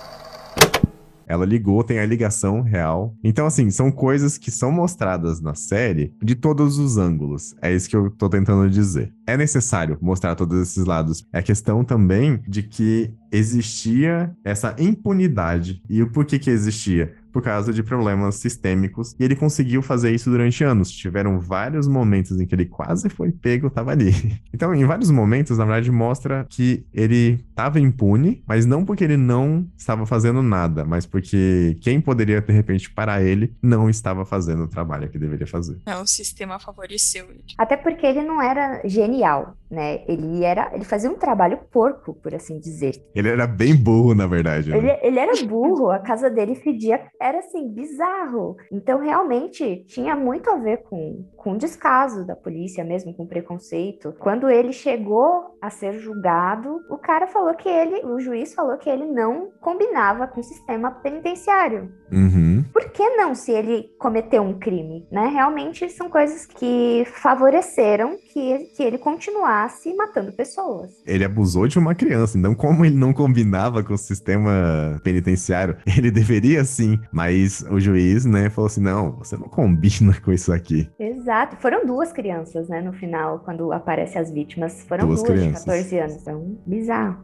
Ela 1.27 1.45
ligou, 1.45 1.83
tem 1.83 1.99
a 1.99 2.05
ligação 2.05 2.61
real. 2.61 3.13
Então, 3.23 3.45
assim, 3.45 3.69
são 3.69 3.91
coisas 3.91 4.37
que 4.37 4.49
são 4.49 4.71
mostradas 4.71 5.41
na 5.41 5.53
série 5.53 6.13
de 6.23 6.35
todos 6.35 6.79
os 6.79 6.97
ângulos. 6.97 7.53
É 7.61 7.73
isso 7.73 7.89
que 7.89 7.95
eu 7.95 8.09
tô 8.09 8.29
tentando 8.29 8.69
dizer. 8.69 9.13
É 9.25 9.35
necessário 9.35 9.97
mostrar 10.01 10.35
todos 10.35 10.59
esses 10.61 10.85
lados. 10.85 11.25
É 11.33 11.41
questão 11.41 11.83
também 11.83 12.39
de 12.47 12.63
que 12.63 13.13
existia 13.31 14.33
essa 14.43 14.75
impunidade. 14.79 15.81
E 15.89 16.01
o 16.01 16.11
porquê 16.11 16.39
que 16.39 16.49
existia? 16.49 17.13
Por 17.37 17.43
causa 17.43 17.71
de 17.71 17.83
problemas 17.83 18.33
sistêmicos. 18.37 19.15
E 19.19 19.23
ele 19.23 19.35
conseguiu 19.35 19.83
fazer 19.83 20.09
isso 20.11 20.27
durante 20.27 20.63
anos. 20.63 20.89
Tiveram 20.89 21.39
vários 21.39 21.87
momentos 21.87 22.41
em 22.41 22.47
que 22.47 22.55
ele 22.55 22.65
quase 22.65 23.09
foi 23.09 23.31
pego, 23.31 23.69
tava 23.69 23.91
ali. 23.91 24.11
Então, 24.57 24.73
em 24.73 24.85
vários 24.85 25.11
momentos, 25.11 25.59
na 25.59 25.65
verdade, 25.65 25.91
mostra 25.91 26.47
que 26.49 26.83
ele 26.91 27.45
estava 27.47 27.79
impune, 27.79 28.43
mas 28.47 28.65
não 28.65 28.83
porque 28.83 29.03
ele 29.03 29.15
não 29.15 29.67
estava 29.77 30.03
fazendo 30.03 30.41
nada, 30.41 30.83
mas 30.83 31.05
porque 31.05 31.77
quem 31.79 32.01
poderia, 32.01 32.41
de 32.41 32.51
repente, 32.51 32.89
parar 32.89 33.21
ele 33.21 33.55
não 33.61 33.87
estava 33.87 34.25
fazendo 34.25 34.63
o 34.63 34.67
trabalho 34.67 35.09
que 35.09 35.19
deveria 35.19 35.45
fazer. 35.45 35.77
É, 35.85 35.95
o 35.97 36.07
sistema 36.07 36.57
favoreceu 36.57 37.25
ele. 37.29 37.43
Até 37.55 37.77
porque 37.77 38.03
ele 38.03 38.23
não 38.23 38.41
era 38.41 38.81
genial 38.83 39.55
né? 39.69 40.01
Ele 40.07 40.43
era, 40.43 40.71
ele 40.73 40.83
fazia 40.83 41.09
um 41.09 41.15
trabalho 41.15 41.59
porco, 41.71 42.13
por 42.13 42.33
assim 42.33 42.59
dizer. 42.59 42.91
Ele 43.13 43.29
era 43.29 43.45
bem 43.45 43.75
burro, 43.75 44.15
na 44.15 44.27
verdade. 44.27 44.69
né? 44.71 44.77
Ele, 44.77 44.91
ele 45.01 45.19
era 45.19 45.33
burro, 45.45 45.89
a 45.91 45.99
casa 45.99 46.29
dele 46.29 46.55
fedia, 46.55 47.01
era 47.21 47.39
assim, 47.39 47.67
bizarro. 47.73 48.55
Então, 48.71 48.99
realmente, 48.99 49.83
tinha 49.87 50.15
muito 50.15 50.49
a 50.49 50.55
ver 50.55 50.83
com, 50.83 51.25
com 51.35 51.53
o 51.53 51.57
descaso 51.57 52.25
da 52.25 52.35
polícia 52.35 52.83
mesmo, 52.83 53.13
com 53.13 53.25
preconceito. 53.25 54.13
Quando 54.19 54.49
ele 54.49 54.71
chegou 54.71 55.57
a 55.61 55.69
ser 55.69 55.93
julgado, 55.99 56.79
o 56.89 56.97
cara 56.97 57.27
falou 57.27 57.53
que 57.53 57.69
ele, 57.69 58.05
o 58.05 58.19
juiz 58.19 58.53
falou 58.53 58.77
que 58.77 58.89
ele 58.89 59.05
não 59.05 59.49
combinava 59.61 60.27
com 60.27 60.39
o 60.39 60.43
sistema 60.43 60.91
penitenciário. 60.91 61.91
Uhum. 62.11 62.56
Por 62.73 62.89
que 62.89 63.07
não, 63.15 63.35
se 63.35 63.51
ele 63.51 63.89
cometeu 63.99 64.41
um 64.41 64.57
crime, 64.57 65.07
né? 65.11 65.27
Realmente 65.27 65.89
são 65.89 66.09
coisas 66.09 66.45
que 66.45 67.05
favoreceram 67.13 68.17
que, 68.33 68.57
que 68.75 68.83
ele 68.83 68.97
continuasse 68.97 69.93
matando 69.95 70.31
pessoas. 70.31 70.91
Ele 71.05 71.23
abusou 71.23 71.67
de 71.67 71.77
uma 71.79 71.95
criança, 71.95 72.37
então 72.37 72.53
como 72.55 72.85
ele 72.85 72.95
não 72.95 73.13
combinava 73.13 73.83
com 73.83 73.93
o 73.93 73.97
sistema 73.97 74.99
penitenciário, 75.03 75.77
ele 75.85 76.11
deveria 76.11 76.63
sim, 76.63 76.99
mas 77.11 77.63
o 77.69 77.79
juiz, 77.79 78.25
né, 78.25 78.49
falou 78.49 78.67
assim, 78.67 78.81
não, 78.81 79.17
você 79.17 79.35
não 79.35 79.47
combina 79.47 80.13
com 80.23 80.31
isso 80.31 80.51
aqui. 80.51 80.89
Exato. 80.99 81.55
Foram 81.57 81.85
duas 81.85 82.11
crianças, 82.11 82.67
né, 82.67 82.81
no 82.81 82.93
final, 82.93 83.39
quando 83.39 83.71
aparecem 83.71 84.21
as 84.21 84.31
vítimas. 84.31 84.83
Foram 84.87 85.07
Duas 85.07 85.23
duas, 85.23 85.31
crianças. 85.31 85.63
de 85.63 85.65
14 85.65 85.99
anos. 85.99 86.21
Então, 86.21 86.57
bizarro. 86.65 87.23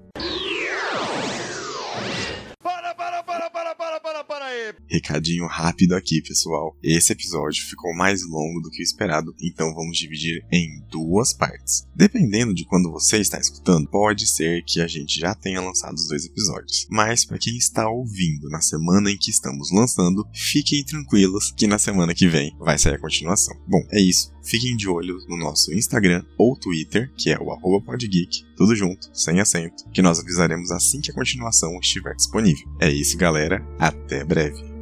Recadinho 4.94 5.48
rápido 5.48 5.96
aqui, 5.96 6.22
pessoal. 6.22 6.78
Esse 6.84 7.14
episódio 7.14 7.66
ficou 7.66 7.96
mais 7.96 8.24
longo 8.24 8.62
do 8.62 8.70
que 8.70 8.80
o 8.80 8.84
esperado, 8.84 9.34
então 9.42 9.74
vamos 9.74 9.98
dividir 9.98 10.46
em 10.52 10.84
duas 10.92 11.34
partes. 11.34 11.88
Dependendo 11.96 12.54
de 12.54 12.64
quando 12.64 12.92
você 12.92 13.18
está 13.18 13.40
escutando, 13.40 13.90
pode 13.90 14.28
ser 14.28 14.64
que 14.64 14.80
a 14.80 14.88
gente 14.88 15.20
já 15.20 15.34
tenha 15.34 15.60
lançado 15.62 15.96
os 15.96 16.08
dois 16.08 16.26
episódios. 16.26 16.86
Mas 16.92 17.26
para 17.26 17.40
quem 17.40 17.58
está 17.58 17.90
ouvindo 17.90 18.48
na 18.50 18.62
semana 18.62 19.10
em 19.10 19.18
que 19.18 19.32
estamos 19.32 19.72
lançando, 19.72 20.28
fiquem 20.32 20.86
tranquilos 20.86 21.52
que 21.58 21.66
na 21.66 21.80
semana 21.80 22.14
que 22.14 22.28
vem 22.28 22.56
vai 22.60 22.78
sair 22.78 22.94
a 22.94 23.00
continuação. 23.00 23.60
Bom, 23.68 23.82
é 23.90 24.00
isso. 24.00 24.32
Fiquem 24.44 24.78
de 24.78 24.88
olho 24.88 25.18
no 25.28 25.38
nosso 25.38 25.74
Instagram 25.74 26.24
ou 26.38 26.56
Twitter, 26.56 27.12
que 27.18 27.32
é 27.32 27.38
o 27.40 27.82
podgeek, 27.82 28.44
tudo 28.56 28.76
junto, 28.76 29.10
sem 29.12 29.40
acento, 29.40 29.90
que 29.92 30.04
nós 30.04 30.20
avisaremos 30.20 30.70
assim 30.70 31.02
que 31.02 31.10
a 31.10 31.16
continuação 31.16 31.80
estiver 31.80 32.14
disponível. 32.14 32.68
É 32.80 32.92
isso, 32.92 33.18
galera. 33.18 33.66
Até 33.80 34.24
breve. 34.24 34.74